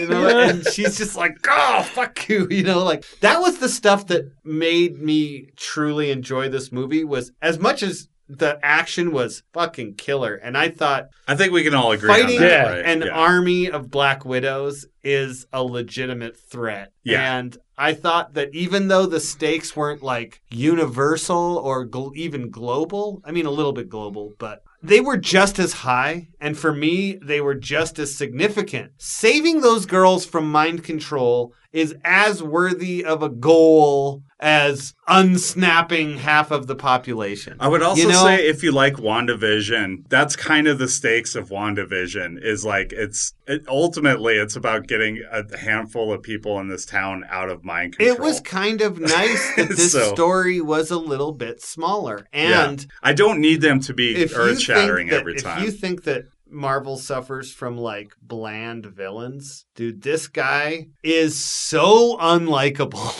[0.02, 3.70] You know, and she's just like, "Oh, fuck you!" You know, like that was the
[3.70, 7.04] stuff that made me truly enjoy this movie.
[7.04, 10.36] Was as much as the action was fucking killer.
[10.36, 12.50] And I thought I think we can all agree fighting on that.
[12.50, 12.70] Yeah.
[12.70, 12.86] right?
[12.86, 13.10] an Yeah.
[13.10, 16.94] army of Black Widows is a legitimate threat.
[17.04, 17.38] Yeah.
[17.38, 23.22] And I thought that even though the stakes weren't like universal or gl- even global,
[23.26, 26.30] I mean, a little bit global, but they were just as high.
[26.40, 28.94] And for me, they were just as significant.
[28.98, 36.52] Saving those girls from mind control is as worthy of a goal as unsnapping half
[36.52, 37.56] of the population.
[37.60, 41.36] I would also You know- say if you like WandaVision, that's kind of the stakes
[41.36, 46.68] of WandaVision is like it's it, ultimately it's about getting a handful of people in
[46.70, 48.16] this town out of mind control.
[48.16, 52.26] It was kind of nice that this So- story was a little bit smaller.
[52.34, 52.66] Yeah.
[52.70, 55.44] And I don't need them to be if you earth shattering think that, every if
[55.44, 55.64] time.
[55.64, 63.14] you think that Marvel suffers from like bland villains, dude, this guy is so unlikable.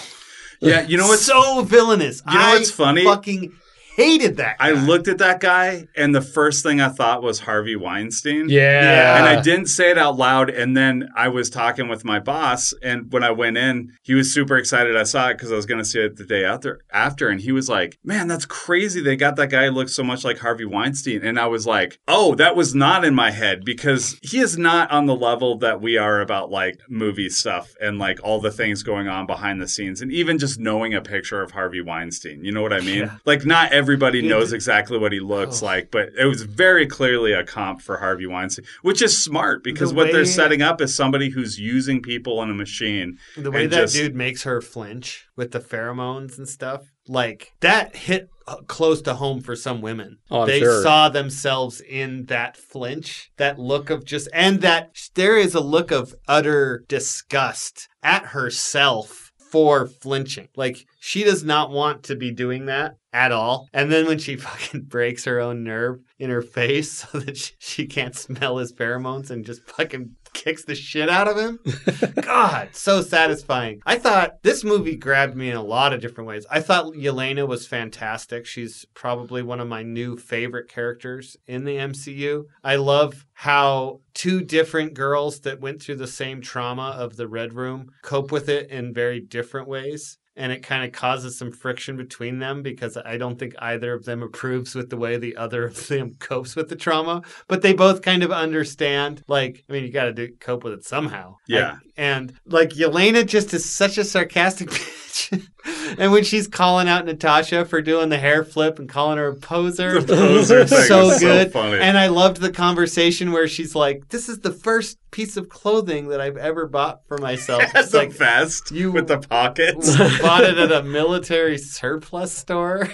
[0.60, 2.22] yeah, you know what's so villainous.
[2.28, 3.04] You know I what's funny?
[3.04, 3.54] Fucking
[4.02, 4.58] hated that.
[4.60, 8.50] I looked at that guy and the first thing I thought was Harvey Weinstein.
[8.50, 9.18] Yeah.
[9.18, 10.50] And I didn't say it out loud.
[10.50, 12.74] And then I was talking with my boss.
[12.82, 15.66] And when I went in, he was super excited I saw it because I was
[15.66, 16.82] going to see it the day after.
[16.92, 17.30] after.
[17.30, 19.02] And he was like, man, that's crazy.
[19.02, 21.24] They got that guy who looks so much like Harvey Weinstein.
[21.24, 24.92] And I was like, oh, that was not in my head because he is not
[24.92, 28.84] on the level that we are about like movie stuff and like all the things
[28.84, 30.02] going on behind the scenes.
[30.02, 32.44] And even just knowing a picture of Harvey Weinstein.
[32.44, 33.00] You know what I mean?
[33.00, 33.18] Yeah.
[33.26, 35.66] Like, not everybody Dude, knows th- exactly what he looks Oh.
[35.66, 39.90] like, but it was very clearly a comp for Harvey Weinstein, which is smart because
[39.90, 43.18] The what way- they're setting up is somebody who's using people in a machine.
[43.36, 47.96] The way that just- dude makes her flinch with the pheromones and stuff, like that
[47.96, 50.18] hit uh, close to home for some women.
[50.30, 50.82] Oh, they sure.
[50.82, 55.92] saw themselves in that flinch, that look of just, and that there is a look
[55.92, 60.48] of utter disgust at herself for flinching.
[60.56, 63.68] Like she does not want to be doing that at all.
[63.74, 67.54] And then when she fucking breaks her own nerve in her face so that she,
[67.60, 71.60] she can't smell his pheromones and just fucking kicks the shit out of him.
[72.22, 73.82] God, so satisfying.
[73.86, 76.46] I thought this movie grabbed me in a lot of different ways.
[76.50, 78.46] I thought Yelena was fantastic.
[78.46, 82.46] She's probably one of my new favorite characters in the MCU.
[82.64, 87.54] I love how two different girls that went through the same trauma of the Red
[87.54, 90.18] Room cope with it in very different ways.
[90.36, 94.06] And it kind of causes some friction between them because I don't think either of
[94.06, 97.22] them approves with the way the other of them copes with the trauma.
[97.48, 100.86] But they both kind of understand, like, I mean, you got to cope with it
[100.86, 101.36] somehow.
[101.48, 101.72] Yeah.
[101.72, 104.72] Like, and like Yelena just is such a sarcastic.
[105.98, 109.36] and when she's calling out Natasha for doing the hair flip and calling her a
[109.36, 111.52] poser, The poser thing so was good.
[111.52, 111.80] so funny.
[111.82, 116.08] and I loved the conversation where she's like, "This is the first piece of clothing
[116.10, 119.96] that I've ever bought for myself." As It's a like vest you- with the pockets.
[120.22, 122.90] bought it at a military surplus store.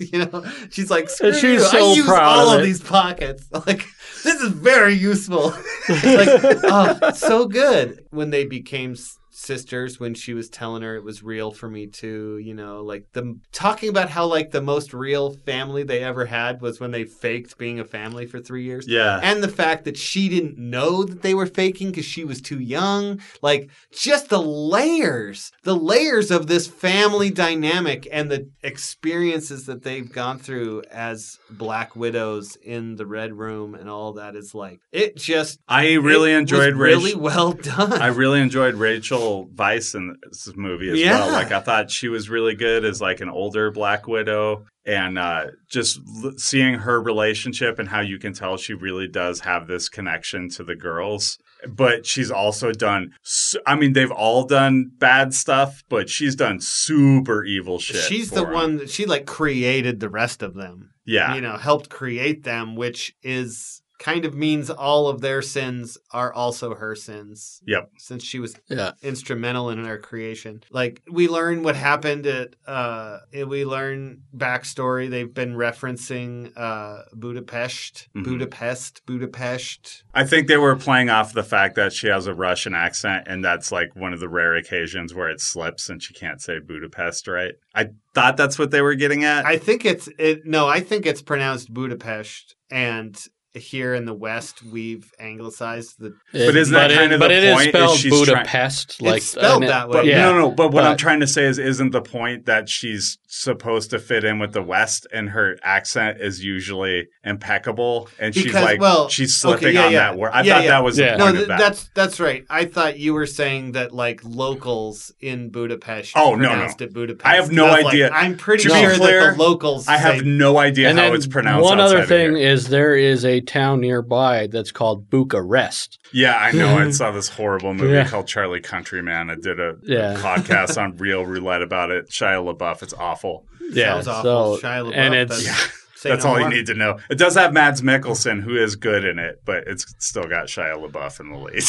[0.00, 1.60] you know, she's like, Screw And she you.
[1.60, 3.46] so I use proud all of of these pockets.
[3.52, 3.84] Like,
[4.24, 5.50] this is very useful.
[5.88, 6.28] like,
[6.64, 8.04] oh, so good.
[8.10, 11.86] When they became s- sisters, when she was telling her it was real for me
[11.86, 16.26] too, you know, like the talking about how like the most real family they ever
[16.26, 19.20] had was when they faked being a family for three years yeah.
[19.22, 22.60] and the fact that she didn't know that they were faking because she was too
[22.60, 29.82] young like just the layers the layers of this family dynamic and the experiences that
[29.82, 34.80] they've gone through as black widows in the red room and all that is like
[34.92, 37.20] it just I really enjoyed really Rachel.
[37.20, 41.18] well done I really enjoyed Rachel Weisz in this movie as Yeah.
[41.20, 41.32] well.
[41.32, 45.46] Like I thought she was really good as like an older Black Widow, and uh,
[45.70, 49.88] just l- seeing her relationship and how you can tell she really does have this
[49.88, 51.38] connection to the girls.
[51.68, 53.12] But she's also done.
[53.22, 57.96] su- I mean, they've all done bad stuff, but she's done super evil shit.
[57.96, 58.52] she's the 'em.
[58.52, 62.76] one that she like created the rest of them Yeah, you know, helped create them,
[62.76, 67.60] which is kind of means all of their sins are also her sins.
[67.66, 67.90] Yep.
[67.98, 68.92] Since she was Yeah.
[69.02, 70.62] instrumental in their creation.
[70.70, 75.10] Like we learn what happened at uh we learn backstory.
[75.10, 78.24] They've been referencing uh Budapest, Mhm.
[78.24, 80.04] Budapest, Budapest.
[80.14, 83.44] I think they were playing off the fact that she has a Russian accent, and
[83.44, 87.26] that's like one of the rare occasions where it slips and she can't say Budapest
[87.28, 87.54] right.
[87.74, 89.44] I thought that's what they were getting at.
[89.44, 93.16] I think it's it no, I think it's pronounced Budapest and
[93.54, 96.14] here in the West we've anglicized the.
[96.32, 97.66] But isn't that but kind it, of but the it is point?
[97.68, 99.02] Is spelled trying- Budapest.
[99.02, 99.92] like spelled and it- that way.
[99.92, 100.18] But Yeah.
[100.26, 100.50] no, no.
[100.50, 104.24] But what I'm trying to say is, isn't the point that she's supposed to fit
[104.24, 109.36] in with the West, and her accent is usually impeccable, and she's like, well, she's
[109.36, 109.98] slipping okay, yeah, on yeah.
[110.10, 110.30] that word.
[110.32, 110.70] I Yeah, thought yeah.
[110.70, 111.12] that was Yeah.
[111.12, 111.58] the No, th- of that.
[111.58, 112.44] that's that's right.
[112.50, 116.12] I thought you were saying that like locals in Budapest.
[116.16, 116.48] Oh, no, no.
[116.50, 117.26] pronounced It Budapest.
[117.26, 118.10] I have no And was like, idea.
[118.12, 119.88] I'm pretty To sure clear, that the locals.
[119.88, 121.64] I have say- no idea how it's pronounced.
[121.64, 125.98] one other thing is there is a town nearby that's called Bucharest.
[126.12, 126.78] Yeah, I know.
[126.78, 128.08] I saw this horrible movie Yeah.
[128.08, 129.30] called Charlie Countryman.
[129.30, 130.14] I did a Yeah.
[130.18, 132.08] podcast on Real Roulette about it.
[132.10, 132.82] Shia LaBeouf.
[132.82, 133.44] It's awful.
[133.70, 134.56] Yeah, Sounds awful.
[134.58, 136.48] so Shia LaBeouf, and it's that's- say That's no all more.
[136.50, 136.98] you need to know.
[137.10, 140.76] It does have Mads Mikkelsen, who is good in it, but it's still got Shia
[140.80, 141.62] LaBeouf in the lead.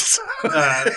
[0.43, 0.91] Uh,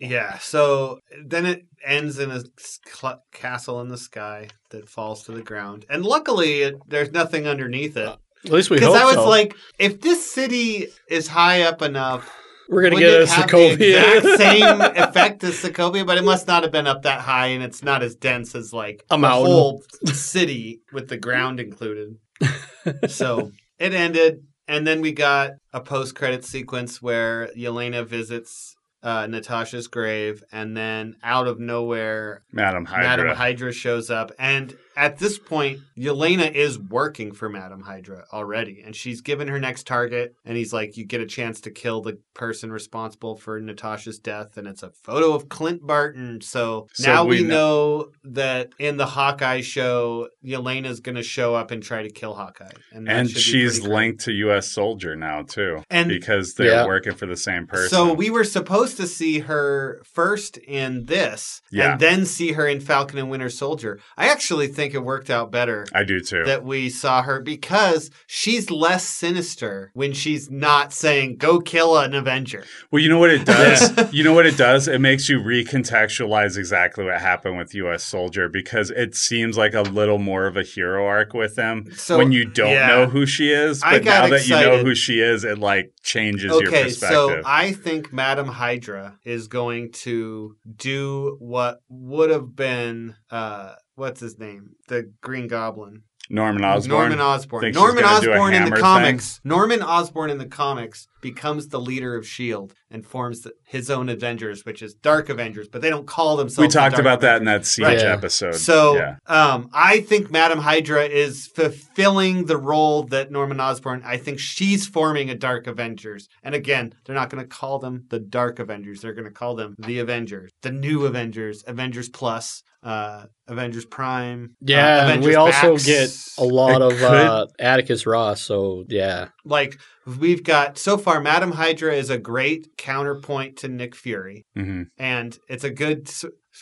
[0.00, 0.38] yeah.
[0.38, 5.42] So then it ends in a cl- castle in the sky that falls to the
[5.42, 8.16] ground, and luckily it, there's nothing underneath it.
[8.44, 9.28] At least we hope Because I was so.
[9.28, 12.32] like, if this city is high up enough,
[12.68, 14.22] we're gonna wouldn't get a Sokovia.
[14.22, 17.62] the same effect as Sokovia, but it must not have been up that high, and
[17.62, 19.46] it's not as dense as like A the mountain.
[19.52, 22.16] whole city with the ground included.
[23.08, 29.86] so it ended, and then we got a post-credit sequence where Yelena visits uh, Natasha's
[29.86, 33.04] grave, and then out of nowhere, Madam Hydra.
[33.04, 38.82] Madam Hydra shows up, and at this point, Yelena is working for Madam Hydra already,
[38.84, 40.34] and she's given her next target.
[40.44, 44.56] And he's like, "You get a chance to kill the person responsible for Natasha's death,"
[44.56, 46.40] and it's a photo of Clint Barton.
[46.40, 51.22] So, So now we we kn- know that in the Hawkeye show, Yelena's going to
[51.22, 54.70] show up and try to kill Hawkeye, and, and she's linked to U.S.
[54.70, 56.86] Soldier now too, And- because they're Yeah.
[56.86, 57.88] working for the same person.
[57.90, 61.92] So we were supposed to see her first in this, Yeah.
[61.92, 63.98] and then see her in Falcon and Winter Soldier.
[64.16, 66.44] I actually think it worked out better I do too.
[66.44, 72.14] that we saw her because she's less sinister when she's not saying "Go kill an
[72.14, 74.12] Avenger." Well, you know what it does?
[74.12, 74.88] you know what it does?
[74.88, 79.82] It makes you recontextualize exactly what happened with US Soldier because it seems like a
[79.82, 82.86] little more of a hero arc with them So, when you don't yeah.
[82.88, 83.82] know who she is.
[83.82, 84.86] I But got now that you know excited.
[84.86, 87.16] who she is, it like changes your Okay, perspective.
[87.16, 94.20] so I think Madam Hydra is going to do what would have been uh what's
[94.20, 94.76] his name?
[94.88, 96.02] The Green Goblin.
[96.28, 96.98] Norman Osborn.
[96.98, 97.72] Norman Osborn.
[97.72, 99.40] Norman gonna do a Osborn in the hammer comics.
[99.44, 104.08] Norman Osborn in the comics becomes the leader of Shield and forms the, his own
[104.08, 106.58] Avengers, which is Dark Avengers, but they don't call themselves.
[106.58, 107.98] we the talked Dark about that in that Siege Right.
[107.98, 108.12] Yeah.
[108.12, 108.54] episode.
[108.54, 109.16] So, yeah.
[109.26, 114.02] um, I think Madam Hydra is fulfilling the role that Norman Osborn.
[114.04, 118.04] I think she's forming a Dark Avengers, and again, they're not going to call them
[118.10, 119.00] the Dark Avengers.
[119.00, 124.44] They're going to call them the Avengers, the new Avengers, Avengers Plus, uh, Avengers Prime.
[124.44, 125.84] uh, Yeah, and Avengers we also Max.
[125.84, 128.42] get a lot It of could- uh, Atticus Ross.
[128.42, 131.20] So yeah, like we've got so far.
[131.20, 134.44] Madam Hydra is a great counterpoint to Nick Fury.
[134.54, 136.10] hmm and it's a good.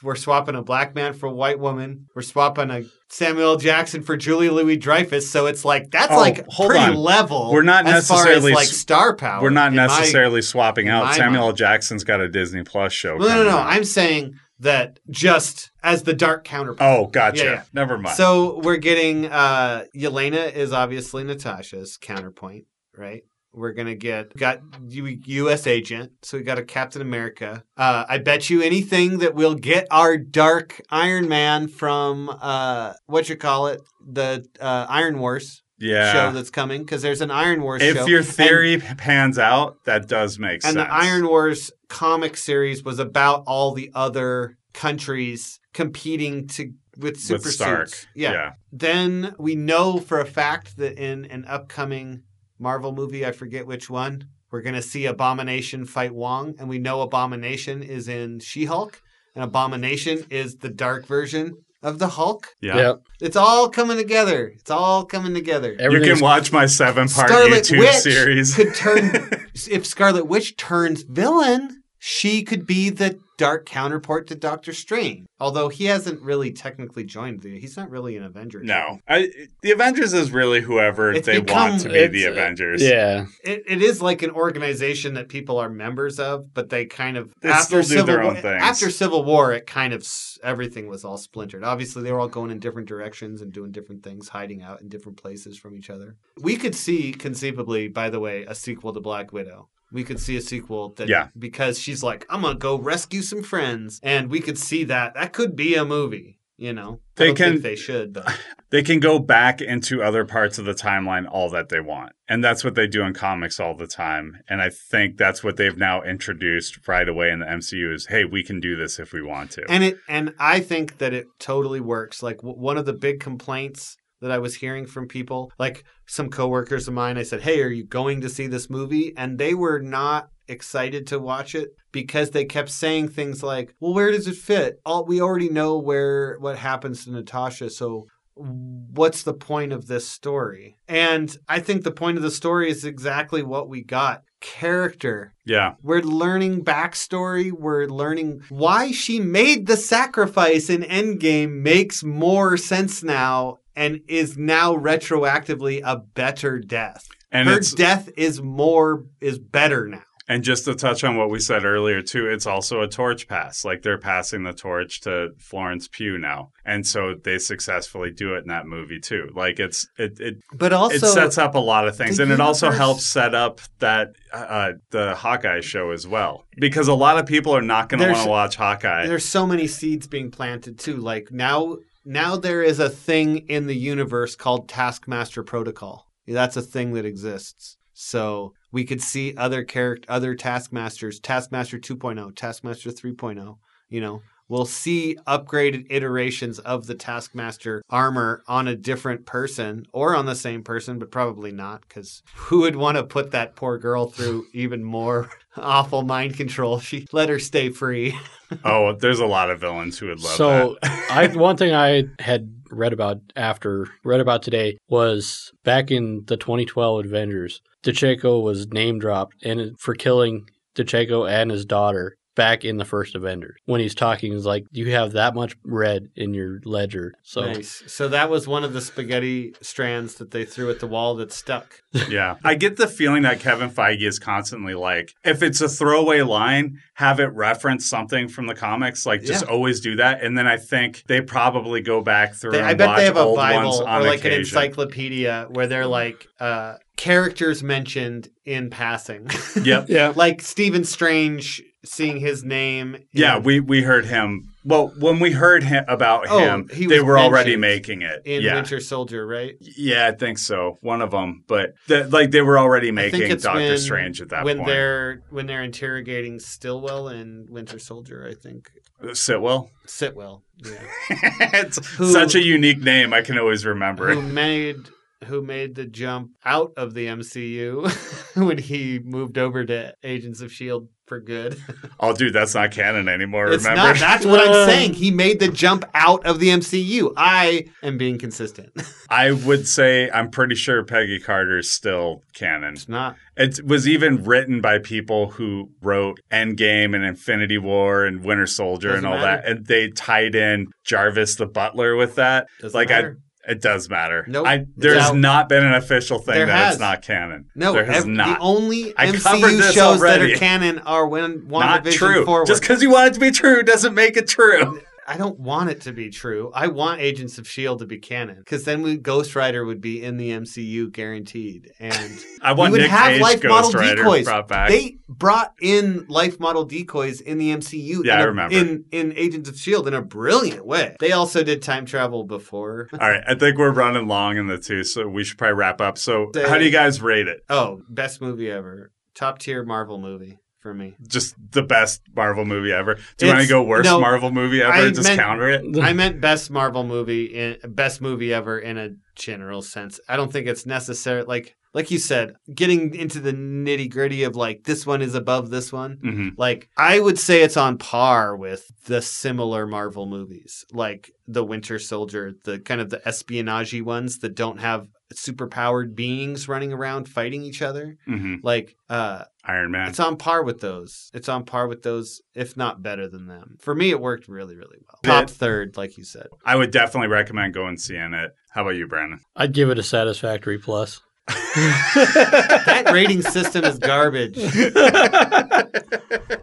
[0.03, 2.07] We're swapping a black man for a white woman.
[2.17, 3.57] We're swapping a Samuel L.
[3.59, 5.31] Jackson for Julia Louis Dreyfus.
[5.31, 6.97] So it's like that's Oh, like pretty on.
[6.97, 7.53] level.
[7.53, 9.41] We're not as far as necessarily like star power.
[9.41, 11.15] We're not in my- necessarily swapping out.
[11.15, 11.47] Samuel L.
[11.51, 11.59] mind.
[11.59, 13.17] Jackson's got a Disney Plus show.
[13.19, 13.51] no, no, no.
[13.51, 13.67] out.
[13.69, 16.81] I'm saying that just as the dark counterpart.
[16.91, 17.45] Oh, gotcha.
[17.45, 17.63] Yeah, yeah.
[17.73, 18.17] Never mind.
[18.17, 22.65] So we're getting uh Yelena is obviously Natasha's counterpoint,
[22.97, 23.23] right?
[23.55, 25.67] We're gonna get got U- U.S.
[25.67, 27.63] agent, so we got a Captain America.
[27.77, 33.29] Uh, I bet you anything that we'll get our Dark Iron Man from uh, what
[33.29, 36.13] you call it, the uh, Iron Wars yeah.
[36.13, 38.07] show that's coming because there's an Iron Wars if show.
[38.07, 40.77] your And- theory pans out, that does make and sense.
[40.77, 47.19] And the Iron Wars comic series was about all the other countries competing to with
[47.21, 47.89] super with Stark.
[47.89, 48.07] suits.
[48.15, 48.53] Yeah.
[48.73, 52.23] Then we know for a fact that in an upcoming
[52.59, 56.79] Marvel movie, I forget which one, we're going to see Abomination fight Wong, and we
[56.79, 59.03] know Abomination is in She-Hulk,
[59.35, 62.55] and Abomination is the dark version of the Hulk.
[62.61, 62.77] Yeah.
[62.77, 63.03] Yep.
[63.21, 64.53] It's all coming together.
[64.57, 65.77] It's all coming together.
[65.79, 68.55] You can watch my seven part Scarlet YouTube Witch series.
[68.55, 69.11] could turn
[69.71, 75.27] if Scarlet Witch turns villain, she could be the dark counterpart to Doctor Strange.
[75.41, 78.63] Although he hasn't really technically joined the he's not really an Avenger.
[78.63, 79.01] no.
[79.09, 79.31] I,
[79.63, 82.83] the Avengers is really whoever It's they become- want to be the it's, uh, Avengers.
[82.83, 87.17] Yeah, It, it is like an organization that people are members of, but they kind
[87.17, 88.63] of They after still do Civil their own War, things.
[88.63, 90.07] after Civil War, it kind of
[90.43, 91.65] everything was all splintered.
[91.65, 94.89] Obviously, they were all going in different directions and doing different things, hiding out in
[94.89, 96.17] different places from each other.
[96.41, 99.69] We could see conceivably, by the way, a sequel to Black Widow.
[99.95, 101.29] We could see a sequel that Yeah.
[101.39, 105.33] because she's like, I'm gonna go rescue some friends, and we could see that that
[105.33, 106.39] could be a movie.
[106.57, 108.27] You know, They can- think they should, but
[108.71, 112.13] They can go back into other parts of the timeline all that they want.
[112.29, 114.39] And that's what they do in comics all the time.
[114.49, 118.25] And I think that's what they've now introduced right away in the MCU is, hey,
[118.25, 119.65] we can do this if we want to.
[119.69, 122.23] and it and I think that it totally works.
[122.23, 126.31] Like w- one of the big complaints that I was hearing from people, like some
[126.31, 129.53] coworkers of mine, I said, "Hey, are you going to see this movie?" And they
[129.55, 134.27] were not excited to watch it because they kept saying things like, "Well, where does
[134.27, 134.81] it fit?
[134.87, 138.07] All we already know where what happens to Natasha, so
[138.37, 142.85] what's the point of this story?" And I think the point of the story is
[142.85, 144.23] exactly what we got.
[144.41, 145.75] Character, yeah.
[145.83, 147.51] we're learning backstory.
[147.51, 154.37] We're learning why she made the sacrifice in Endgame makes more sense now and is
[154.37, 157.07] now retroactively a better death.
[157.33, 160.03] And Her death is more is better now.
[160.29, 163.65] And just to touch on what we said earlier too, it's also a torch pass.
[163.65, 166.51] Like they're passing the torch to Florence Pugh now.
[166.65, 169.29] And so they successfully do it in that movie too.
[169.35, 172.41] Like it's it it But also it sets up a lot of things and it
[172.41, 177.27] also helps set up that uh, the hawkeye show as well because a lot of
[177.27, 180.79] people are not going to want to watch hawkeye there's so many seeds being planted
[180.79, 180.97] too.
[180.97, 186.07] Like now now there is a thing in the universe called Taskmaster Protocol.
[186.27, 187.77] That's a thing that exists.
[187.93, 193.57] So we could see other character other taskmasters, Taskmaster 2.0, Taskmaster 3.0,
[193.89, 194.21] you know.
[194.47, 200.35] We'll see upgraded iterations of the Taskmaster armor on a different person or on the
[200.35, 204.45] same person, but probably not because who would want to put that poor girl through
[204.53, 206.79] even more awful mind control?
[206.79, 208.19] She let her stay free.
[208.65, 212.05] oh there's a lot of villains who would love so that I one thing I
[212.19, 218.69] had read about after read about today was back in the 2012 Avengers, DeCheco was
[218.69, 223.57] name dropped and for killing DeCheco and his daughter back in the first Avengers.
[223.65, 227.83] When he's talking, he's like, "You have that much red in your ledger." So nice.
[227.87, 231.33] So that was one of the spaghetti strands that they threw at the wall that
[231.33, 231.81] stuck.
[232.09, 236.23] yeah i get the feeling that kevin feige is constantly like if it's a throwaway
[236.23, 239.53] line have it reference something from the comics like just Yeah.
[239.53, 242.75] always do that and then i think they probably go back through They, and I
[242.75, 246.75] bet watch they have a Bible or on like an encyclopedia where they're like uh,
[246.97, 249.29] characters mentioned in passing.
[249.63, 252.97] yep yeah, like Stephen Strange seeing his name.
[253.13, 254.51] Yeah, we we heard him.
[254.65, 258.23] Well, when we heard him about Oh, him, he they were already making it.
[258.25, 259.57] in yeah, Winter Soldier, right?
[259.61, 260.79] yeah, I think so.
[260.81, 264.45] One of them, but the, like they were already making Doctor when, Strange at that
[264.45, 264.69] when point.
[264.69, 268.27] they're when they're interrogating Stillwell in Winter Soldier.
[268.31, 268.71] I think
[269.03, 269.69] uh, Sitwell.
[269.87, 270.43] Sitwell.
[270.65, 270.79] Yeah.
[271.11, 273.13] it's Who- such a unique name.
[273.13, 274.77] I can always remember who made
[275.25, 277.89] who made the jump out of the MCU
[278.47, 281.59] when he moved over to Agents of Shield for good.
[282.01, 283.51] Oh, dude, that's not canon anymore.
[283.51, 283.93] it's remember?
[283.95, 283.99] not.
[283.99, 284.93] That's what I'm saying.
[284.95, 287.15] He made the jump out of the MCU.
[287.17, 288.73] I am being consistent.
[289.09, 292.75] I would say I'm pretty sure Peggy Carter is still canon.
[292.75, 293.17] it's not.
[293.39, 298.89] It was even written by people who wrote Endgame and Infinity War and Winter Soldier
[298.91, 299.43] Doesn't and all matter.
[299.43, 302.49] that, and they tied in Jarvis the Butler with that.
[302.61, 303.19] Doesn't like matter.
[303.19, 304.25] I, it does matter.
[304.29, 304.47] Nope.
[304.47, 306.75] I, there's not been an official thing There that has.
[306.75, 307.51] it's not canon.
[307.55, 308.39] No, there has ev- not.
[308.39, 312.25] the only I MCU shows that are canon are when not true.
[312.25, 312.47] forward.
[312.47, 314.81] Just because you want it to be true doesn't make it true.
[315.07, 316.51] I don't want it to be true.
[316.55, 320.03] I want Agents of Shield to be canon because then we, Ghost Rider would be
[320.03, 323.81] in the MCU guaranteed, and I want we would Nick have Cage life Ghost model
[323.81, 324.25] Rider decoys.
[324.25, 324.69] brought back.
[324.71, 328.05] They brought in life model decoys in the MCU.
[328.05, 328.57] Yeah, in I remember.
[328.57, 330.97] in in Agents of Shield in a brilliant way.
[331.01, 332.89] They also did time travel before.
[332.93, 335.81] all right, I think we're running long in the two, so we should probably wrap
[335.81, 335.99] up.
[335.99, 337.41] So, Say- how do you guys rate it?
[337.51, 340.95] oh, best movie ever, top tier Marvel movie for me.
[341.07, 342.95] Just the best Marvel movie ever.
[343.19, 344.73] Do you want to go worst no, Marvel movie ever?
[344.73, 345.79] I Just meant- counter it.
[345.79, 350.01] I meant best Marvel movie in best movie ever in a general sense.
[350.09, 351.23] I don't think it's necessary.
[351.23, 355.51] Like like you said, getting into the nitty gritty of like this one is above
[355.51, 355.99] this one.
[356.03, 361.45] hmm Like I would say it's on par with the similar Marvel movies, like the
[361.45, 367.09] Winter Soldier, the kind of the espionage ones that don't have superpowered beings running around
[367.09, 367.97] fighting each other.
[368.07, 369.89] hmm Like uh Iron Man.
[369.89, 371.11] it's on par with those.
[371.13, 373.57] It's on par with those, if not better than them.
[373.61, 374.99] For me, it worked really, really well.
[375.03, 376.29] Did- Top third, like you said.
[376.45, 378.33] I would definitely recommend going seeing it.
[378.51, 379.21] How about you, Brandon?
[379.37, 381.01] I'd give it a satisfactory plus.
[381.55, 384.37] That rating system is garbage.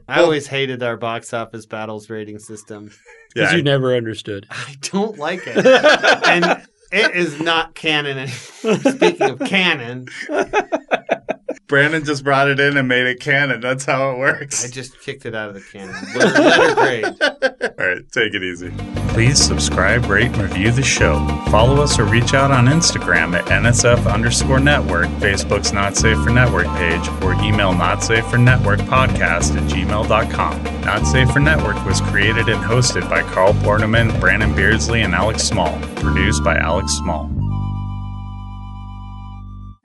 [0.07, 2.91] I always hated our box office battles rating system.
[3.33, 4.45] Because Yeah, you never understood.
[4.49, 5.65] I don't like it.
[6.27, 8.27] and it is not canon.
[8.27, 10.07] Speaking of canon,
[11.71, 13.61] Brandon just brought it in and made it canon.
[13.61, 14.65] That's how it works.
[14.65, 15.95] I just kicked it out of the canon.
[16.13, 17.05] Letter, letter grade.
[17.79, 18.73] All right, take it easy.
[19.13, 21.25] Please subscribe, rate, and review the show.
[21.49, 26.29] Follow us or reach out on Instagram at NSF underscore network, Facebook's Not Safe for
[26.29, 30.63] Network page, or email not safe for network podcast at gmail.com.
[30.81, 35.43] Not Safe for Network was created and hosted by Carl Borneman, Brandon Beardsley, and Alex
[35.43, 35.79] Small.
[35.95, 37.40] Produced by Alex Small.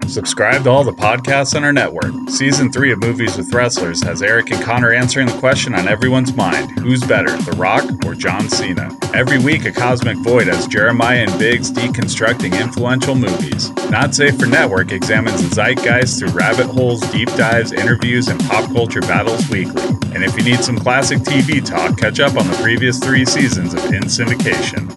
[0.09, 2.13] Subscribe to all the podcasts on our network.
[2.29, 6.35] Season 3 of Movies with Wrestlers has Eric and Connor answering the question on everyone's
[6.35, 8.97] mind who's better, The Rock or John Cena?
[9.13, 13.71] Every week, a Cosmic Void has Jeremiah and Biggs deconstructing influential movies.
[13.91, 19.01] Not Safe for Network examines zeitgeist through rabbit holes, deep dives, interviews, and pop culture
[19.01, 19.87] battles weekly.
[20.15, 23.75] And if you need some classic TV talk, catch up on the previous three seasons
[23.75, 24.97] of In Syndication.